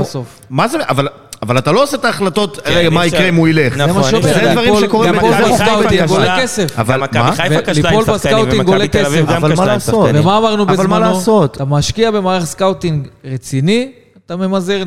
[0.49, 1.07] מה זה, אבל...
[1.41, 3.77] אבל אתה לא עושה את ההחלטות, כן, רגע, מה יקרה אם הוא ילך.
[3.77, 5.53] נכון, זה מה שאומר, זה דברים ליפול- שקורים ליפול בזה.
[5.53, 6.41] ב scouting חיפה עולה.
[6.41, 6.79] כסף.
[6.79, 7.35] אבל מה?
[7.35, 7.59] שחקנים,
[8.07, 9.23] ב scouting עולה כסף.
[9.27, 10.09] אבל מה לעשות?
[10.13, 10.89] ומה אמרנו אבל בזמנו?
[10.89, 11.55] מה לעשות?
[11.55, 13.91] אתה משקיע במערך scouting רציני,
[14.25, 14.83] אתה ממזער אה,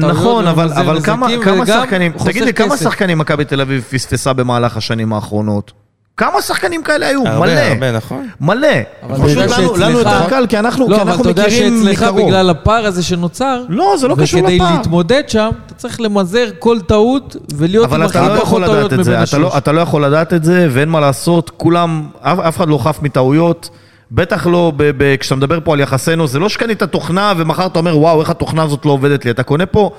[0.00, 1.26] טעויות נכון, אבל, כמה,
[1.66, 2.76] שחקנים, תגיד לי, כמה.
[2.76, 5.72] שחקנים מכבי תל אביב פספסה במהלך השנים האחרונות?
[6.20, 7.26] כמה שחקנים כאלה היו?
[7.26, 7.60] הרבה, מלא.
[7.60, 8.28] הרבה, נכון.
[8.40, 8.68] מלא.
[9.02, 11.22] אבל פשוט אתה יודע לנו, לנו שאצלך- יותר קל, כי אנחנו, לא, כי אבל אנחנו
[11.22, 12.26] אתה יודע מכירים שאצלך מקרוב.
[12.26, 14.76] בגלל הפער הזה שנוצר, לא, זה לא קשור וכדי לפער.
[14.76, 18.66] להתמודד שם, אתה צריך למזער כל טעות ולהיות עם אבל הכי אתה לא פחות יכול
[18.66, 19.52] טעויות מבין זה, אתה השלוש.
[19.54, 22.78] לא, אתה לא יכול לדעת את זה, ואין מה לעשות, כולם, אף, אף אחד לא
[22.78, 23.70] חף מטעויות,
[24.12, 27.78] בטח לא, ב, ב, כשאתה מדבר פה על יחסינו, זה לא שקנית תוכנה ומחר אתה
[27.78, 29.90] אומר, וואו, איך התוכנה הזאת לא עובדת לי, אתה קונה פה,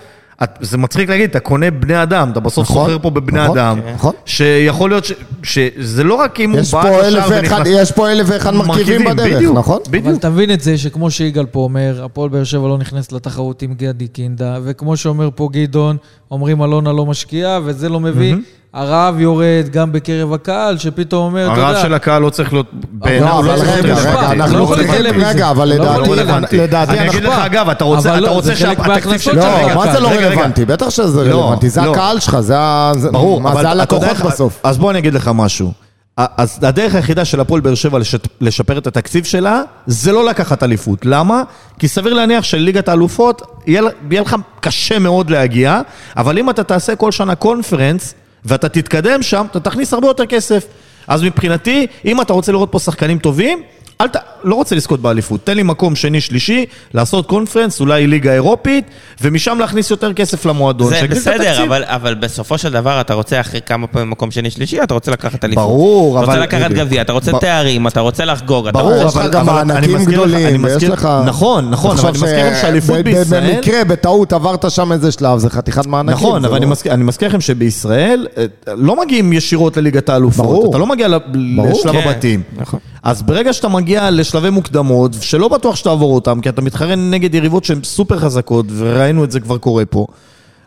[0.44, 3.58] את, זה מצחיק להגיד, אתה קונה בני אדם, אתה בסוף נכון, סוחר פה בבני נכון,
[3.58, 4.14] אדם, נכון.
[4.26, 5.12] שיכול להיות ש,
[5.44, 7.68] שזה לא רק אם הוא יש בא ואחד- ונכנס...
[7.72, 9.80] יש פה אלף ואחד מרכיבים בדרך, בדיוק, נכון?
[9.90, 10.20] אבל בדיוק.
[10.20, 13.74] אתה מבין את זה שכמו שיגאל פה אומר, הפועל באר שבע לא נכנס לתחרות עם
[13.74, 15.98] גדי קינדה, וכמו שאומר פה גדעון,
[16.32, 18.36] אומרים אלונה לא משקיעה, וזה לא מביא.
[18.74, 21.68] הרעב יורד גם בקרב הקהל, שפתאום אומר, אתה יודע...
[21.68, 22.66] הרעב של הקהל לא צריך להיות...
[22.92, 26.58] בעיניי לא, הוא לא אבל צריך להיות רגע, לא אבל לא לא לדעתי...
[26.58, 27.34] לדעתי אני אגיד לך.
[27.34, 29.46] אגב, אתה רוצה, לא, שהתקציב שלך...
[29.46, 30.08] לא, מה זה לא.
[30.10, 30.66] רלוונטי?
[30.66, 31.70] בטח שזה לא, רלוונטי.
[31.70, 31.92] זה לא.
[31.92, 32.92] הקהל שלך, זה ה...
[33.12, 34.60] ברור, מה, אבל זה הלקוחות בסוף.
[34.64, 35.72] אז בוא אני אגיד לך משהו.
[36.18, 38.00] אז הדרך היחידה של הפועל באר שבע
[38.42, 41.06] לשפר את התקציב שלה, זה לא לקחת אליפות.
[41.06, 41.44] למה?
[41.80, 45.82] כי סביר להניח שליגת האלופות, יהיה לך קשה מאוד להגיע,
[46.18, 48.14] אבל אם אתה תעשה כל שנה קונפרנס,
[48.46, 50.66] ואתה תתקדם שם, אתה תכניס הרבה יותר כסף.
[51.08, 53.64] אז מבחינתי, אם אתה רוצה לראות פה שחקנים טובים,
[54.02, 54.16] אל ת...
[54.44, 55.40] לא רוצה לזכות באליפות.
[55.46, 58.86] תן לי מקום שני, שלישי, לעשות קונפרנס, אולי ליגה אירופית,
[59.22, 60.90] ומשם להכניס יותר כסף למועדון.
[60.90, 61.64] זה בסדר.
[61.64, 65.12] אבל, אבל בסופו של דבר אתה רוצה אחרי כמה פעמים מקום שני שלישי, אתה רוצה
[65.12, 65.64] לקחת אליפות.
[65.64, 66.72] ברור, אתה אבל- רוצה לקחת.
[66.72, 68.68] גביע, אתה רוצה ב- תארים, אתה רוצה לחגוג.
[68.68, 70.94] אתה ברור, רוצה- יש לך אבל- גם אבל אני מענקים לך- גדולים, אני ויש מזכיר-
[70.94, 71.08] לך...
[71.26, 73.56] נכון, נכון, אבל אני מזכיר לכם ש- שאליפות בישראל...
[73.56, 76.14] במקרה, בטעות עברת שם איזה שלב, זה חתיכת מענקים.
[76.28, 78.46] נכון, אבל לא- אני מזכיר- לכם שבישראל אה,
[78.78, 80.46] לא מגיעים ישירות לליגת האלופות.
[80.46, 80.70] ברור.
[80.70, 82.42] אתה לא מגיע לשלב כן, הבתים.
[82.58, 82.80] נכון.
[83.04, 87.64] אז ברגע שאתה מגיע לשלבי מוקדמות, שלא בטוח שתעבור אותם, כי אתה מתחרה נגד יריבות
[87.64, 90.06] שהן סופר חזקות, וראינו את זה כבר קורה פה,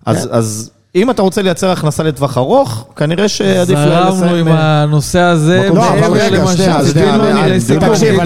[0.06, 0.34] אז- כן.
[0.34, 4.48] אז אם אתה רוצה לייצר הכנסה לטווח ארוך, כנראה שעדיף לה- זרמנו לסיים...
[4.48, 6.78] עם אה, הנושא הזה, לא, אבל רגע, שנייה,
[7.90, 8.20] תקשיב,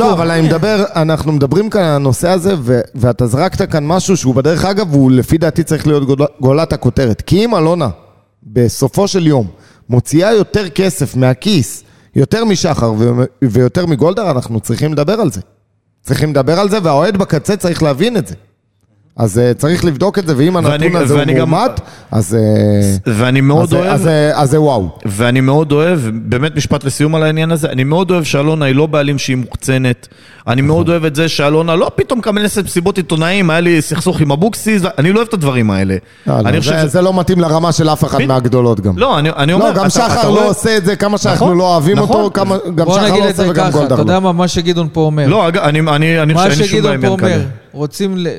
[0.00, 2.54] אבל אני מדבר, אנחנו מדברים כאן על הנושא הזה,
[2.94, 7.22] ואתה זרקת כאן משהו שהוא בדרך אגב, הוא לפי דעתי צריך להיות גול- גולת הכותרת.
[7.26, 7.88] כי אם אלונה,
[8.42, 9.46] בסופו של יום,
[9.90, 11.84] מוציאה יותר כסף מהכיס,
[12.16, 12.92] יותר משחר
[13.42, 15.40] ויותר מגולדהר, אנחנו צריכים לדבר על זה.
[16.02, 18.34] צריכים לדבר על זה, והאוהד בקצה צריך להבין את זה.
[19.16, 22.36] אז uh, צריך לבדוק את זה, ואם ואני- הנתון הזה הוא ואני גם- מאומת, אז...
[22.36, 23.92] uh, ואני מאוד אז זה- אוהב...
[23.92, 24.98] אז זה- אז זה וואו.
[25.06, 28.86] ואני מאוד אוהב, באמת משפט לסיום על העניין הזה, אני מאוד אוהב שאלונה היא לא
[28.86, 30.08] בעלים שהיא מוקצנת.
[30.48, 30.66] אני נכון.
[30.76, 34.82] מאוד אוהב את זה שאלונה לא פתאום כנסת מסיבות עיתונאים, היה לי סכסוך עם אבוקסיס,
[34.98, 35.96] אני לא אוהב את הדברים האלה.
[36.26, 38.98] לא, לא, זה- לא מתאים לרמה של אף אחד ב- מהגדולות גם.
[38.98, 39.66] לא, אני אני אומר...
[39.68, 42.20] לא, גם שחר לא עושה את זה כמה שאנחנו נכון, לא אוהבים נכון.
[42.20, 42.40] אותו,
[42.74, 44.20] גם שחר לא את זה עושה וגם ככה, גולדהר אתה יודע לא.
[44.20, 45.26] מה, מה שגדעון פה אומר.
[45.28, 47.50] לא, אני אני- אני מה חושב שאין שום בעיה שגדעון עם פה אומר, ינקלה.
[47.72, 48.32] רוצים, ל- אה,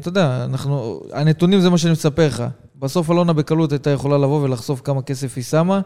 [0.00, 2.44] אתה יודע, אנחנו, הנתונים זה מה שאני מספר לך.
[2.82, 5.80] בסוף אלונה בקלות הייתה יכולה לבוא ולחשוף כמה כסף היא שמה,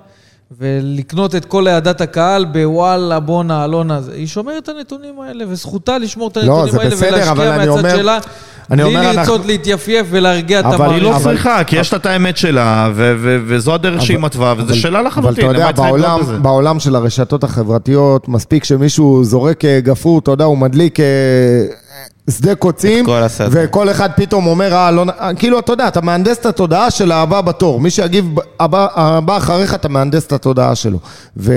[0.61, 4.01] ולקנות את כל אהדת הקהל בוואלה, בואנה, אלונה.
[4.01, 7.40] זה- היא שומרת את הנתונים האלה, וזכותה לשמור את לא, הנתונים זה האלה בסדר, אבל
[7.40, 8.18] ולהשקיע אני מהצד אומר- שלה.
[8.70, 11.24] אני בלי אומר, אנחנו- לרצות להתייפייף ולהרגיע את אבל אבל היא לא המערכת.
[11.24, 15.07] צריכה, כי יש לה את האמת שלה, ו- ו- וזו הדרך שהיא מתווה, שלה אבל
[15.09, 15.51] לחלוטין.
[15.51, 16.42] אתה יודע, בעולם?
[16.42, 21.05] בעולם של הרשתות החברתיות, מספיק שמישהו זורק אה, גפרור, אתה יודע, הוא מדליק אה,
[22.30, 23.04] שדה קוצים.
[23.50, 26.90] וכל אחד פתאום אומר, אה, לא, נ-" אה, כאילו, אתה יודע, אתה מהנדס את התודעה
[26.90, 27.80] של הבא בתור.
[27.80, 30.98] מי שיגיב, הבא, הבא אחריך, אתה מהנדס את התודעה שלו.
[31.36, 31.52] ו...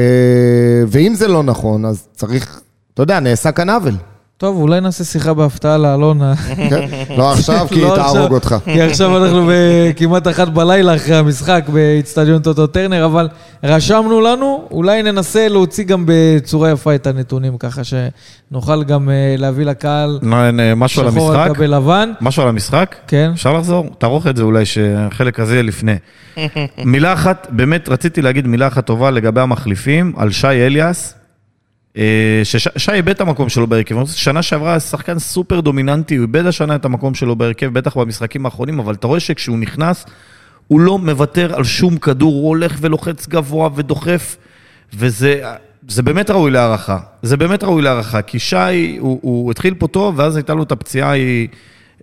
[0.87, 2.61] ואם זה לא נכון, אז צריך,
[2.93, 3.95] אתה יודע, נעשה כאן עוול.
[4.41, 6.35] טוב, אולי נעשה שיחה בהפתעה לאלונה.
[6.35, 6.85] כן?
[7.17, 8.55] לא עכשיו, כי היא לא תהרוג עכשיו, אותך.
[8.65, 9.51] כי עכשיו אנחנו
[9.95, 13.29] כמעט אחת בלילה אחרי המשחק באיצטדיון טוטו טרנר, אבל
[13.63, 19.65] רשמנו לנו, אולי ננסה להוציא גם בצורה יפה את הנתונים, ככה שנוכל גם אה, להביא
[19.65, 21.53] לקהל מה, משהו על שחור על?
[21.53, 22.11] גבי לבן.
[22.21, 22.95] משהו על המשחק?
[23.07, 23.31] כן.
[23.33, 23.89] אפשר לחזור?
[23.97, 25.95] תערוך את זה אולי, שהחלק הזה יהיה לפני.
[26.77, 31.20] מילה אחת, באמת רציתי להגיד מילה אחת טובה לגבי המחליפים, על שי אליאס.
[31.97, 34.05] אה, ששי איבד את המקום שלו בהרכב.
[34.05, 38.79] ששנה שעברה שחקן סופר דומיננטי, הוא איבד השנה את המקום שלו בהרכב, בטח במשחקים האחרונים,
[38.79, 40.05] אבל אתה רואה שכשהוא נכנס,
[40.67, 44.37] הוא לא מוותר על שום כדור, הוא הולך ולוחץ גבוה ודוחף,
[44.93, 45.41] וזה
[45.87, 46.99] זה באמת ראוי להערכה.
[47.21, 50.71] זה באמת ראוי להערכה, כי שי, הוא, הוא התחיל פה טוב, ואז הייתה לו את
[50.71, 51.47] הפציעה ההיא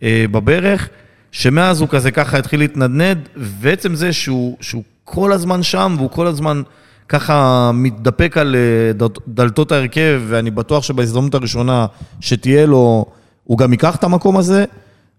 [0.03, 0.89] אה, בברך,
[1.32, 6.26] שמאז הוא כזה ככה התחיל להתנדנד, ועצם זה שהוא, שהוא כל הזמן שם, והוא כל
[6.26, 6.62] הזמן
[7.09, 11.86] ככה מתדפק על אה, דלת- דלתות ההרכב, ואני בטוח שבהזדמנות הראשונה
[12.20, 13.04] שתהיה לו,
[13.44, 14.64] הוא גם ייקח את המקום הזה,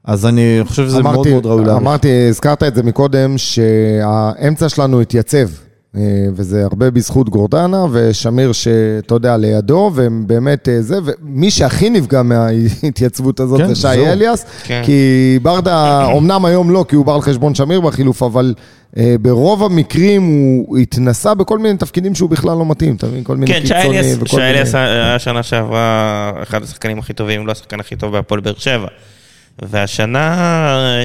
[0.05, 1.81] אז אני חושב שזה מאוד מאוד ראוי להעריך.
[1.83, 5.47] אמרתי, הזכרת את זה מקודם, שהאמצע שלנו התייצב,
[6.35, 12.21] וזה הרבה בזכות גורדנה ושמיר שאתה יודע, לידו, והם באמת אה, זה, ומי שהכי נפגע
[12.23, 14.05] מההתייצבות הזאת כן, זה שי זהו.
[14.05, 14.81] אליאס, כן.
[14.85, 18.53] כי ברדה, אמנם היום לא, כי הוא בא על חשבון שמיר בחילוף, אבל
[18.97, 20.23] אה, ברוב המקרים
[20.67, 23.23] הוא התנסה בכל מיני תפקידים שהוא בכלל לא מתאים, אתה מבין?
[23.23, 24.49] כל מיני כן, שי קיצוני אליאס- וכל שי מיני...
[24.49, 28.53] אליאס היה שנה שעברה אחד השחקנים הכי טובים, אם לא השחקן הכי טוב בהפועל באר
[28.57, 28.87] שבע.
[29.69, 30.35] והשנה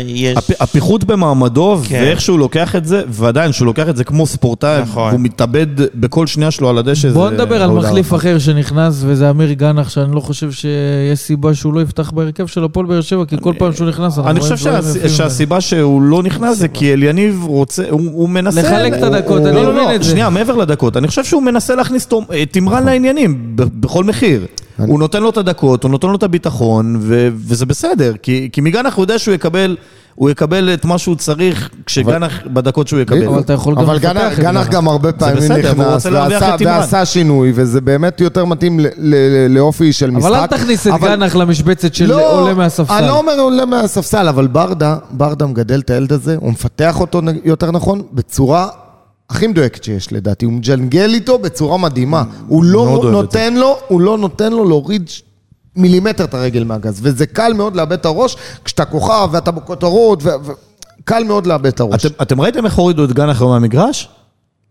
[0.06, 0.36] יש...
[0.36, 2.00] הפ- הפיחות במעמדו, כן.
[2.02, 5.08] ואיך שהוא לוקח את זה, ועדיין, שהוא לוקח את זה כמו ספורטאי, נכון.
[5.08, 7.08] והוא מתאבד בכל שנייה שלו על הדשא.
[7.10, 8.28] בוא נדבר על ראוי מחליף להערכה.
[8.28, 12.64] אחר שנכנס, וזה אמיר גנח, שאני לא חושב שיש סיבה שהוא לא יפתח בהרכב של
[12.64, 14.96] הפועל באר שבע, כי כל פעם שהוא נכנס, אני חושב שהס-.
[15.16, 18.62] שהסיבה שהוא לא נכנס זה כי אליניב רוצה, הוא הוא מנסה...
[18.62, 20.10] לחלק את הוא- הדקות, הוא- אני לא, לא, מבין לא, את זה.
[20.10, 24.46] שנייה, מעבר לדקות, אני חושב שהוא מנסה להכניס אה, תמרן לעניינים, ב- בכל מחיר.
[24.78, 28.60] הוא נותן לו את הדקות, הוא נותן לו את הביטחון, ו- וזה בסדר, כי כי
[28.60, 29.76] מגנח הוא יודע שהוא יקבל...
[30.14, 33.26] הוא יקבל את מה שהוא צריך כשגנח, בדקות שהוא יקבל.
[33.26, 34.68] אבל אתה יכול גם אבל לפתח גנח, את גנח גנח.
[34.68, 36.56] גם הרבה פעמים בסדר, אבל נכנס ועשה.
[36.66, 40.30] ועשה שינוי, וזה באמת יותר מתאים ל- ל- לאופי של משחק.
[40.30, 42.92] אבל אל תכניס את אבל- גנח למשבצת של לא, עולה מהספסל.
[42.94, 47.20] אני לא אומר עולה מהספסל, אבל ברדה, ברדה מגדל את הילד הזה, הוא מפתח אותו
[47.44, 48.68] יותר נכון, בצורה
[49.30, 50.44] הכי מדויקת שיש לדעתי.
[50.44, 52.24] הוא מג'נגל איתו בצורה מדהימה.
[52.46, 55.10] הוא לא נותן לו, הוא לא נותן לו להוריד
[55.76, 60.28] מילימטר את הרגל מהגז, וזה קל מאוד לאבד את הראש כשאתה כוכב ואתה בכותרות, ו...
[60.44, 60.52] ו...
[61.04, 62.06] קל מאוד לאבד את הראש.
[62.06, 64.08] אתם, אתם ראיתם איך הורידו את גנח היום מהמגרש?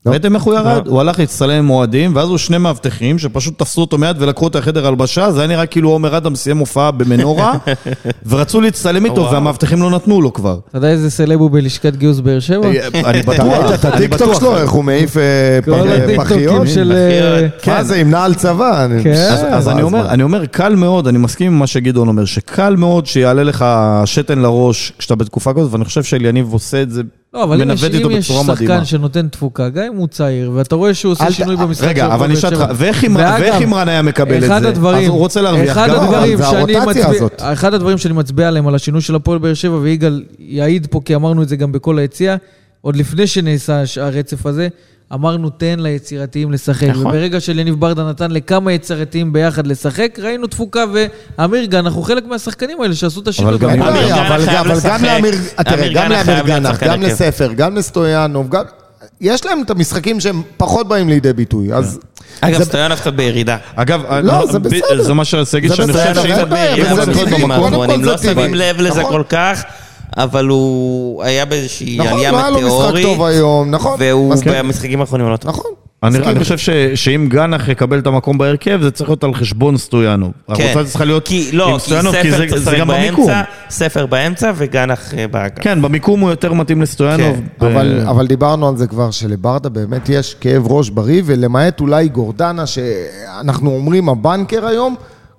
[0.06, 0.12] לא.
[0.12, 0.88] ראיתם איך הוא ירד?
[0.88, 4.60] הוא הלך להצטלם עם אוהדים, ואז הוא שני מאבטחים שפשוט תפסו אותו מיד ולקחו אותו
[4.60, 7.54] לחדר הלבשה, זה היה נראה כאילו עומר אדם סיים הופעה במנורה,
[8.30, 9.30] ורצו להצטלם איתו.
[9.32, 10.58] והמאבטחים לא נתנו לו כבר.
[10.70, 12.68] אתה יודע איזה סלב הוא בלשכת גיוס באר שבע?
[13.06, 14.40] אני אתה בטוח, ראית את אני הטיקטוק בטוח.
[14.40, 15.88] שלו, איך הוא מעיף אה, פחיות?
[15.88, 16.68] אה, פחיות.
[17.68, 18.86] מה זה, עם נעל צבא?
[18.86, 19.12] אני- כן.
[19.52, 23.44] אז, אני אני אומר, קל מאוד, אני מסכים עם מה שגדעון אומר, שקל מאוד שיעלה
[23.44, 23.66] לך
[24.06, 27.02] שתן לראש כשאתה בתקופה כזאת, ואני חושב שאליניב עושה את זה,
[27.34, 28.74] לא, אבל אם יש, אם יש בצורה מדהימה.
[28.74, 31.88] שחקן שנותן תפוקה, גם אם הוא צעיר, ואתה רואה שהוא עושה אל ת- שינוי במשחק
[31.88, 32.72] רגע, אבל אני אשאל אותך.
[32.78, 33.04] ואיך
[33.62, 34.56] אימרן היה מקבל את זה?
[34.70, 36.04] הדברים, אז הוא רוצה להרוויח אחד גם.
[36.04, 37.42] הדברים שאני מצביע, הזאת.
[37.42, 41.16] אחד הדברים שאני מצביע עליהם על השינוי של הפועל באר שבע, ויגאל יעיד פה, כי
[41.16, 42.36] אמרנו את זה גם בכל היציע,
[42.82, 44.68] עוד לפני שנעשה הרצף הזה,
[45.14, 46.88] אמרנו תן ליצירתיים לשחק.
[46.88, 47.06] נכון.
[47.08, 50.84] וברגע שליניב ברדה נתן לכמה יצירתיים ביחד לשחק, ראינו תפוקה
[51.38, 53.58] ואמיר גן, אנחנו חלק מהשחקנים האלה שעשו את השינוי.
[53.58, 55.04] גם אין אמיר בעיה, גן אבל אבל גם.
[55.06, 55.34] לאמיר,
[55.64, 57.02] תראה, גם גן לאמיר גנח, שחקן גם.
[57.02, 58.64] לספר, גם לסטויאנוב, גם...
[59.22, 62.00] יש להם את המשחקים שהם פחות באים לידי ביטוי, אז...
[62.42, 63.58] אגב, זה- סטויאנוב קצת בירידה.
[63.76, 65.02] אגב, לא, זה ב- בסדר.
[65.04, 67.56] זה מה שרציתי להגיד, זה שאני בסדר, חושב אין שאם...
[67.60, 68.34] קודם כל לא זה טבעי.
[68.46, 69.12] שמים לב לזה נכון.
[69.12, 69.64] כל כך,
[70.18, 73.96] אבל הוא היה באיזושהי נכון, עלייה לא היה לו משחק מטאורית, טוב היום, נכון.
[74.00, 74.54] והוא מסכים.
[74.54, 75.52] במשחקים האחרונים לא טוב.
[75.52, 75.72] נכון.
[76.04, 76.18] אני.
[76.18, 80.32] אני חושב ש, שאם גנח יקבל את המקום בהרכב, זה צריך להיות על חשבון סטויאנוב.
[80.48, 80.54] כן.
[80.54, 83.28] הקבוצה צריכה להיות כי, לא, עם כי סטויאנוב, כי זה, זה גם במיקום.
[83.28, 85.60] באמצע, ספר באמצע וגנח אה, באגף.
[85.60, 87.36] כן, במיקום הוא יותר מתאים לסטויאנוב.
[87.36, 91.80] כן, ב- אבל, אבל דיברנו על זה כבר, שלברדה באמת יש כאב ראש בריא, ולמעט
[91.80, 94.96] אולי גורדנה, שאנחנו אומרים הבנקר היום,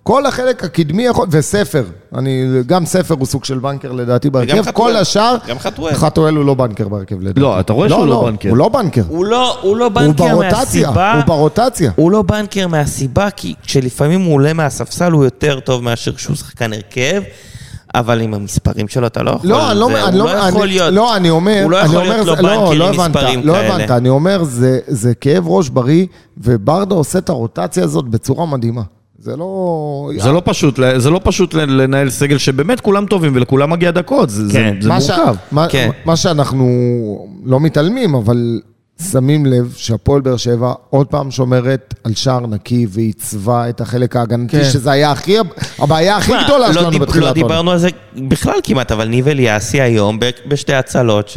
[0.07, 1.85] כל החלק הקדמי יכול, וספר,
[2.15, 4.71] אני, גם ספר הוא סוג של בנקר לדעתי בהרכב.
[4.73, 5.95] כל השאר, גם חתואל.
[5.95, 7.41] חתואל הוא לא בנקר בהרכב לדעתי.
[7.41, 8.49] לא, אתה רואה שהוא לא בנקר.
[8.49, 11.13] הוא לא בנקר, הוא לא, הוא לא הוא בנקר ברוטציה, מהסיבה...
[11.15, 11.93] הוא ברוטציה.
[11.97, 16.73] הוא לא בנקר מהסיבה, כי כשלפעמים הוא עולה מהספסל הוא יותר טוב מאשר כשהוא שחקן
[16.73, 17.23] הרכב,
[17.95, 20.39] אבל עם המספרים שלו אתה לא יכול, לא, אני לא, זה- אני הוא לא, לא
[20.39, 22.75] יכול אני, להיות, לא, אני אומר, הוא לא אני יכול אומר, להיות זה- לא, בנקר
[22.75, 23.75] לא עם הבנת, מספרים לא כאלה.
[23.75, 26.07] הבנת, אני אומר, זה, זה כאב ראש בריא,
[26.39, 28.83] וברדה עושה את הרוטציה הזאת בצורה מדהימה.
[29.25, 30.11] זה לא...
[30.19, 34.53] זה לא פשוט, זה לא פשוט לנהל סגל שבאמת כולם טובים ולכולם מגיע דקות, זה,
[34.53, 34.75] כן.
[34.81, 35.35] זה, זה מה ש- מורכב.
[35.53, 35.91] מה, כן.
[36.05, 36.67] מה שאנחנו
[37.45, 38.61] לא מתעלמים, אבל
[39.03, 44.57] שמים לב שהפועל באר שבע עוד פעם שומרת על שער נקי ועיצבה את החלק ההגנתי,
[44.59, 44.65] כן.
[44.65, 45.37] שזה היה הכי,
[45.79, 47.43] הבעיה הכי מה, גדולה לא שלנו דיב- בתחילת לא העונה.
[47.43, 47.89] דיברנו על זה
[48.29, 50.19] בכלל כמעט, אבל ניב אליאסי היום
[50.49, 51.31] בשתי הצלות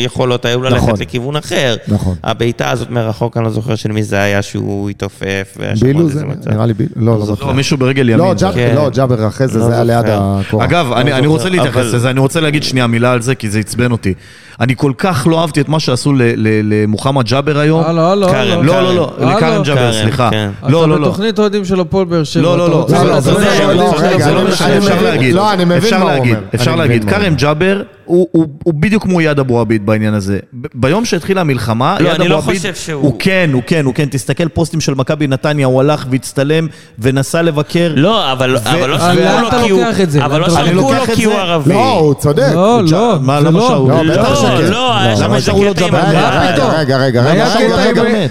[0.00, 0.94] שיכולות היו ללכת נכון.
[1.00, 1.76] לכיוון אחר.
[1.88, 2.14] נכון.
[2.24, 5.56] הבעיטה הזאת מרחוק, אני לא זוכר של מי זה היה שהוא התעופף.
[5.80, 6.50] בילו זה, מצב.
[6.50, 7.52] נראה לי בילו, לא, לא לא, זוכר.
[7.52, 8.34] מישהו ברגל לא, ימין.
[8.36, 8.72] ג'אב- כן.
[8.74, 10.04] לא, ג'אבר אחרי זה, לא זה היה ליד.
[10.08, 10.64] הקורה.
[10.64, 13.34] אגב, אני, לא אני רוצה להתייחס אבל- לזה, אני רוצה להגיד שנייה מילה על זה,
[13.34, 14.14] כי זה עצבן אותי.
[14.60, 17.84] אני כל כך לא אהבתי את מה שעשו ל- ל- למוחמד ג'אבר היום.
[17.84, 18.62] הלו, הלו, הלו.
[18.62, 19.30] לא, לא, לא, הלו.
[19.36, 20.28] לקארם ג'אבר, סליחה.
[20.30, 20.50] כן.
[20.62, 21.08] לא, לא, אתה לא.
[21.08, 22.42] בתוכנית אוהדים של הפועל באר שבע.
[22.42, 24.78] לא, לא, לא, זה לא, לא, לא, לא משנה?
[24.78, 25.34] אפשר להגיד.
[25.34, 26.46] לא, אני מבין אפשר מה הוא להגיד, אומר.
[26.54, 27.10] אפשר להגיד.
[27.10, 30.38] כרם ג'אבר הוא- הוא הוא בדיוק כמו איאד אבו עביד בעניין הזה.
[30.60, 33.62] ב- ביום שהתחילה המלחמה, לא, איאד אני אבו לא עביד, חושב שהוא- הוא כן, הוא
[33.66, 34.04] כן, הוא כן.
[34.10, 36.66] תסתכל פוסטים של מכבי נתניה, הוא הלך והצטלם
[36.98, 37.92] ונסע לבקר.
[37.96, 39.80] לא, אבל אבל לא שרקו לו כי הוא...
[39.84, 40.24] לוקח את זה?
[40.24, 41.74] אבל לא אני שרקו לו כי הוא ערבי.
[41.74, 42.50] לא, הוא צודק.
[42.54, 43.16] לא, לא.
[43.20, 43.68] מה, למה לא.
[43.68, 43.90] שאול?
[43.92, 44.70] לא, לא, בטח שכן.
[44.70, 45.36] לא, היה למה?
[45.36, 45.90] הגב.
[45.92, 46.70] מה פתאום?
[46.70, 47.44] רגע, רגע, רגע,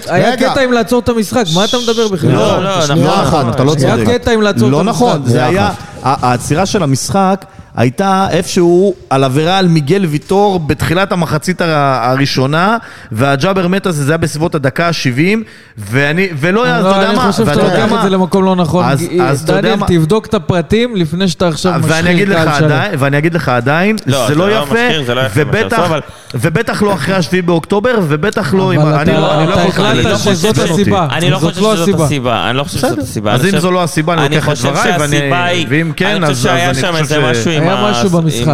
[0.08, 0.58] היה קטע עם-.
[0.58, 2.30] היה לעצור את המשחק, מה אתה מדבר בכלל?
[2.32, 3.48] לא, לא, אנחנו שנייה לא אחת, נכון.
[3.50, 4.10] אתה לא היה צודק.
[4.10, 4.94] קטע עם לעצור את לא המשחק.
[4.96, 5.70] נכון, זה היה...
[6.02, 7.44] העצירה של המשחק
[7.76, 11.70] הייתה איפשהו על עבירה על מיגל ויטור בתחילת המחצית הר-
[12.10, 12.76] הראשונה,
[13.12, 15.38] והג'אבר מת הזה, זה היה בסביבות הדקה ה-70,
[15.78, 18.44] ואני, ולא היה, אתה לא, יודע אני מה, חושב שאתה יודע לוקח את זה למקום
[18.44, 18.84] לא נכון.
[18.84, 22.42] אז- אז אתה יודע דניאל, מה- תבדוק את הפרטים לפני שאתה עכשיו ואני אגיד משחיר
[22.42, 22.64] לך קהל שלם.
[22.72, 25.76] עדיין, ואני אגיד לך עדיין, לא, זה זה לא יפה, משחיר, זה לא יפה ובטח,
[25.76, 26.00] שעשו, אבל-
[26.34, 28.80] ובטח לא אחרי השביעי באוקטובר, ובטח לא עם...
[28.80, 30.34] אבל אני אתה- לא אני לא אתה יכול לקבל את החלטת זה.
[30.34, 30.58] שזאת.
[30.70, 31.06] הסיבה.
[31.12, 32.50] אני לא חושב שזאת הסיבה.
[32.50, 33.32] אני לא חושב שזאת הסיבה.
[33.32, 35.66] אז אני אם חושב- זו לא הסיבה, אני לוקח את חושב דבריי, ואני- שהסיבה היא-
[35.68, 37.90] ואם כן, אני אז- חושב אז שהיה אני שם חושב איזה ש- משהו עם היה
[37.90, 38.48] משהו במשחק,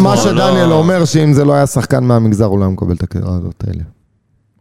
[0.00, 3.02] מה לא- שדניאל אומר, שאם זה לא היה שחקן מהמגזר, הוא לא היה מקבל את
[3.02, 3.82] הקרנות האלה.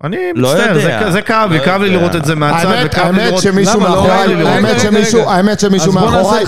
[0.04, 1.04] אני לא מצטער, יודע.
[1.06, 1.90] זה- זה כאב לי, לא כאב לי.
[1.90, 3.46] לראות את זה מהצד, וכאב לי לראות...
[3.46, 3.80] לא?
[3.80, 5.32] מאחוריי, האמת שמישהו, רגע.
[5.32, 6.46] האמת שמישהו מאחוריי.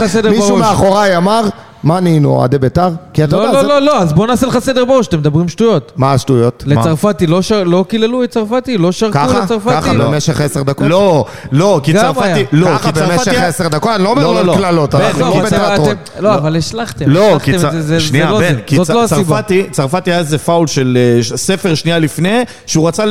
[0.60, 1.44] מאחוריי אמר,
[1.84, 2.90] מה נהיינו, אוהדי בית"ר?
[3.14, 5.18] כי אתה לא, יודע, לא, זה- לא, לא, אז בוא נעשה לך סדר בראש, אתם
[5.20, 5.92] מדברים שטויות.
[5.96, 6.64] מה השטויות?
[6.68, 8.78] לצרפתי לא שר- לא קיללו את צרפתי?
[8.78, 9.40] לא שרקו ככה?
[9.40, 9.70] לצרפתי?
[9.76, 10.06] ככה לא.
[10.06, 10.88] במשך עשר דקות?
[10.88, 12.24] לא, לא, כי צרפתי...
[12.28, 12.46] היה.
[12.52, 13.30] לא, ככה כי צרפתי...
[13.30, 13.92] במשך עשר דקות?
[13.96, 14.54] אני לא אומר לא, לא, על לא.
[14.58, 15.96] קללות, אנחנו לא, לא בתיאטרון.
[16.20, 17.10] לא, אבל השלכתם.
[17.10, 18.62] לא, כי את צ- זה, זה- שנייה, זה לא בן, זה.
[18.66, 19.24] כי זאת לא הסיבה.
[19.24, 23.10] צרפתי, צרפתי היה איזה פאול של אה, ש- ספר שנייה לפני, שהוא רצה אה,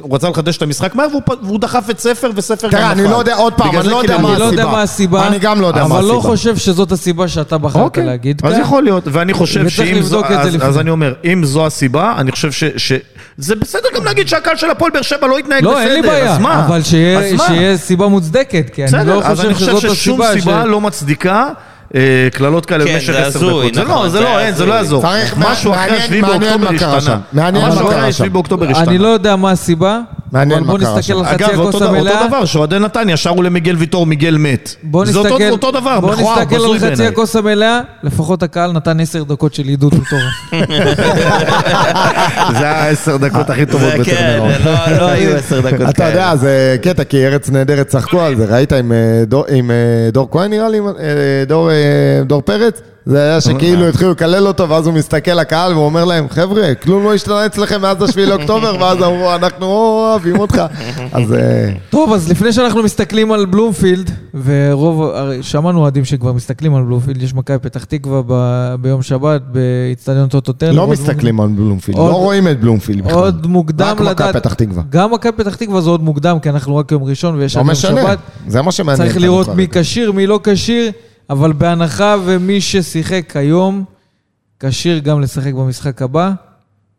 [0.00, 1.06] הוא רצה לחדש את המשחק מהר,
[1.42, 2.78] והוא דחף את ספר, וספר גם נפל.
[2.78, 4.64] תראה, אני לא יודע, עוד פעם, אני לא יודע מה לא הסיבה.
[4.72, 6.22] מה הסיבה, אני גם לא יודע מה אבל לא הסיבה.
[6.30, 8.60] חושב שזאת הסיבה שאתה בחרת אוקיי, להגיד אז כאן.
[8.60, 10.68] יכול להיות, ואני חושב שאם זו, לבדוק את זה אז, לפני.
[10.68, 12.92] אז אני אומר, אם זו הסיבה, אני חושב ש, ש...
[13.36, 16.32] זה בסדר גם להגיד שהקהל של הפועל באר שבע לא בסדר, לא, אין לי בעיה,
[16.32, 16.66] אז מה?
[16.66, 17.44] אבל שיהיה אז מה?
[17.46, 20.40] שיהיה סיבה מוצדקת, כי אני לא בסדר, אז חושב אני חושב שזאת ששום הסיבה.
[20.40, 21.48] ש- סיבה לא מצדיקה
[21.94, 22.00] אה,
[22.32, 23.74] קללות כאלה כן, במשך זה עשר הזוי, דקות.
[23.74, 25.00] זה נכון, לא, זה זה לא, אין, זה לא הזוי.
[25.04, 25.04] יעזור.
[25.50, 27.18] משהו אחרי מעניין- השביעי מעניין באוקטובר מה קרה השתנה.
[27.32, 28.32] משהו מה אחרי קרה השביעי שם.
[28.32, 28.84] באוקטובר השתנה.
[28.90, 30.00] אני לא יודע מה הסיבה,
[30.32, 31.24] מעניין אבל מה בוא קרה נסתכל שם.
[31.24, 32.26] אגב, אותו דבר- אותו.
[32.28, 34.74] דבר, שאוהדי נתניה שרו למיגל ויטור, מיגל מת.
[34.82, 37.06] בוא זה אותו- נסתכל, אותו דבר, בוא מכוער, נסתכל על חצי.
[37.06, 40.22] הכוס המלאה, לפחות הקהל נתן עשר דקות של עידוד מטורף.
[42.58, 44.52] זה היה העשר דקות הכי טובות בטרנרון.
[44.52, 45.90] כן, לא- לא היו עשר דקות כאלה.
[45.90, 49.54] אתה יודע, זה קטע, כי ארץ נהדרת צחקו על זה, ראית עם אה, דור- אה,
[50.12, 50.78] דור כהן נראה לי,
[51.46, 51.76] דור, אה,
[52.24, 52.80] דור פרץ?
[53.06, 57.14] זה היה שכאילו התחילו לקלל אותו, ואז הוא מסתכל לקהל ואומר להם, חבר'ה, כלום לא
[57.14, 60.62] השתנה אצלכם מאז השביעי לאוקטובר, ואז אמרו, אנחנו אוהבים אותך.
[61.12, 64.10] אז אה, טוב, אז לפני שאנחנו מסתכלים על בלומפילד,
[64.44, 68.22] ורוב, שמענו אוהדים שכבר מסתכלים על בלומפילד, יש מכבי פתח תקווה
[68.80, 70.72] ביום שבת באיצטדיון טוטו טרנר.
[70.72, 73.18] לא מסתכלים על בלומפילד, לא רואים את בלומפילד בכלל.
[73.18, 74.20] עוד מוקדם רק לדעת.
[74.20, 74.82] מכבי פתח תקווה.
[74.90, 77.66] גם מכבי פתח תקווה זה עוד מוקדם, כי אנחנו רק יום ראשון ויש לא עד
[77.66, 78.18] יום משנה, שבת.
[78.48, 79.06] זה מה שמעניין.
[79.06, 79.48] צריך לראות.
[79.48, 80.90] מי כשיר, מי לא כשיר,
[81.32, 83.84] אבל בהנחה ומי ששיחק היום,
[84.60, 86.32] כשיר גם לשחק במשחק הבא.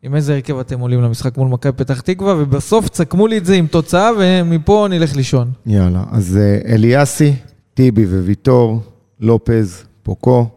[0.03, 3.55] עם איזה הרכב אתם עולים למשחק מול מכבי פתח תקווה, ובסוף תסכמו לי את זה
[3.55, 5.51] עם תוצאה, ומפה נלך לישון.
[5.65, 7.33] יאללה, אז אה, אליאסי,
[7.73, 8.81] טיבי וויטור,
[9.19, 10.49] לופז, פוקו,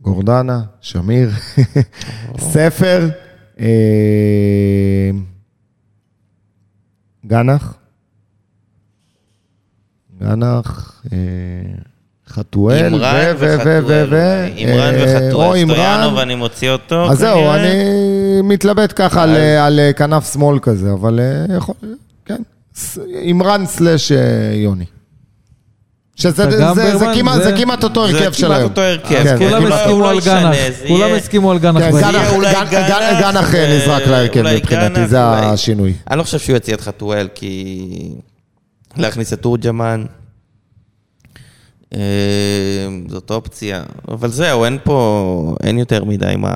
[0.00, 1.30] גורדנה, שמיר,
[2.52, 3.08] ספר,
[3.60, 5.10] אה,
[7.26, 7.78] גנח,
[10.20, 11.18] גנח, אה,
[12.28, 14.04] חתואל, אימרן ו- ו- ו- ו-.
[14.10, 15.64] ו- אימרן אה, וחתואל.
[15.64, 17.10] סטויאנוב, אני מוציא אותו.
[17.10, 17.50] אז זהו.
[17.52, 17.68] אני
[18.42, 21.74] מתלבט ככה על, על אה, כנף שמאל כזה, אבל אה, יכול,
[22.24, 22.42] כן,
[23.22, 24.18] אימרן סלאש אה,
[24.54, 24.84] יוני.
[26.16, 26.46] שזה
[27.14, 28.62] כמעט, זה- זה כמעט אותו זה הרכב כמעט.
[28.62, 29.08] אותו הרכב.
[29.08, 30.56] כן, כן, כולם הסכימו על גנח,
[30.88, 31.82] כולם הסכימו על גנח.
[31.82, 31.90] כן,
[33.20, 35.92] גנח- אה, ו- נזרק להרכב מבחינתי, זה אולי- השינוי.
[36.10, 38.12] אני לא חושב שהוא יוציא את חתואל, כי...
[38.96, 40.04] להכניס את תורג'מן.
[41.94, 42.00] אה,
[43.08, 43.82] זאת אופציה.
[44.08, 46.54] אבל זהו, אין פה, אין יותר מדי מה,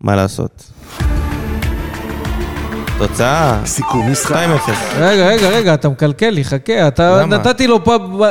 [0.00, 0.70] מה לעשות.
[2.98, 4.36] תוצאה, סיכום משחק.
[4.66, 4.70] 2-0.
[4.98, 6.88] רגע, רגע, רגע, אתה מקלקל לי, חכה.
[6.88, 7.36] אתה למה?
[7.36, 8.22] נתתי לו פעם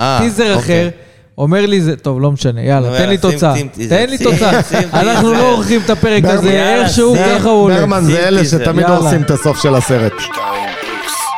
[0.00, 0.60] אה, טיזר אחר.
[0.60, 0.90] אוקיי.
[1.38, 3.54] אומר לי זה, טוב, לא משנה, יאללה, תן לי תוצאה.
[3.72, 4.60] טיזר, תן לי תוצאה.
[4.92, 5.42] אנחנו טיזר.
[5.42, 7.14] לא עורכים את הפרק הזה, איכשהו.
[7.16, 7.80] ככה הוא עולה.
[7.80, 8.58] ברמן זה אלה טיזר.
[8.64, 8.86] שתמיד.
[8.86, 10.12] הורסים את הסוף של הסרט.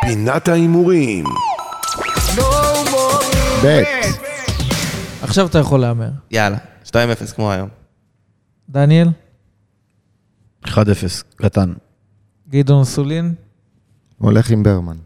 [0.06, 1.24] פינת ההימורים.
[3.62, 3.86] בית.
[5.22, 6.10] עכשיו אתה יכול להמר.
[6.30, 6.92] יאללה, 2-0
[7.34, 7.68] כמו היום.
[8.68, 9.08] דניאל,
[10.64, 10.68] 1-0,
[11.36, 11.72] קטן.
[12.48, 13.34] גדעון סולין,
[14.18, 14.96] הולך עם ברמן.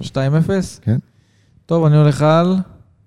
[0.00, 0.10] 2-0.
[0.82, 0.98] כן?
[1.66, 2.56] טוב, אני הולך על...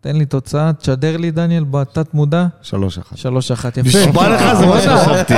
[0.03, 2.45] תן לי תוצאה, תשדר לי, דניאל, בתת מודע.
[2.61, 3.17] שלוש אחת.
[3.17, 3.19] 3-1,
[3.77, 3.81] יפה.
[3.81, 5.33] נשבע לך זה מה שחשבתי.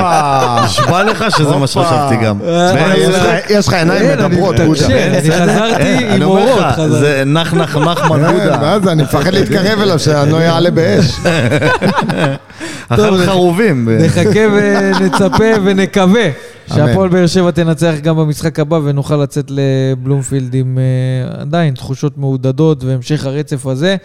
[0.66, 2.40] נשבע לך שזה מה שחשבתי גם.
[2.48, 4.88] אה, יש לך- יש לך עיניים מדברות, בודה.
[5.08, 6.64] אני חזרתי עם אורות.
[6.90, 8.58] זה נח נח נחמן כן, בודה.
[8.62, 11.06] ואז אני מפחד להתקרב אליו, שאני לא יעלה באש.
[12.90, 13.90] אכל חרובים.
[14.02, 16.30] נחכה ונצפה ונקווה
[16.74, 22.84] שהפועל באר שבע תנצח גם במשחק הבא ונוכל לצאת לבלומפילד עם אה, עדיין תחושות מעודדות
[22.84, 23.96] והמשך הרצף הזה.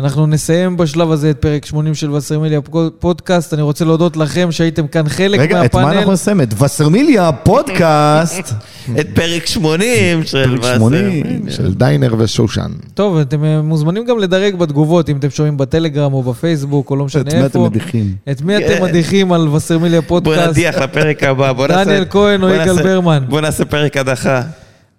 [0.00, 2.60] אנחנו נסיים בשלב הזה את פרק 80 של וסרמיליה
[2.98, 3.54] פודקאסט.
[3.54, 5.98] אני רוצה להודות לכם שהייתם כאן חלק רגע, את מה מהפאנל.
[5.98, 6.40] אנחנו נסיים?
[6.40, 8.54] את וסרמיליה, פודקאסט.
[9.00, 10.76] את פרק 80 של פרק וסר.
[10.76, 11.50] 80.
[11.50, 12.70] של דיינר ושושן.
[12.94, 17.04] טוב, אתם אה, מוזמנים גם לדרג בתגובות, אם אתם שומעים בטלגרם או בפייסבוק או לא
[17.04, 17.40] משנה את איפה.
[17.40, 18.14] מי אתם מדיחים?
[18.30, 18.82] את מי אתם כן.
[18.82, 20.48] מדיחים על וסרמיליה בוא פודקאסט?
[20.48, 21.84] נדיח לפרק הבא, בוא נעשה...
[21.84, 23.24] דניאל כהן או בוא יגאל ברמן?
[23.28, 24.42] בוא נעשה פרק הדחה.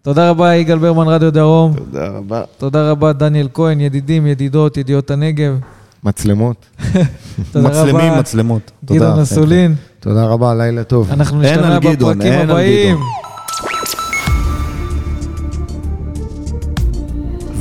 [0.04, 1.74] תודה רבה, יגאל ברמן, רדיו דרום.
[1.74, 2.42] תודה רבה.
[2.58, 5.54] תודה רבה, דניאל כהן, ידידים, ידידות, ידיעות הנגב.
[6.04, 6.66] מצלמות.
[7.52, 8.72] תודה מצלמים, רבה, מצלמות.
[8.86, 9.00] תודה.
[9.00, 9.76] גדעון אסולין.
[10.00, 11.12] תודה רבה, לילה טוב.
[11.12, 12.98] אנחנו נשתמע גדעון, בפרקים הבאים.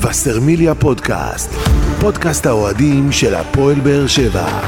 [0.00, 1.50] וסרמיליה פודקאסט.
[2.00, 4.60] פודקאסט האוהדים של הפועל באר שבע.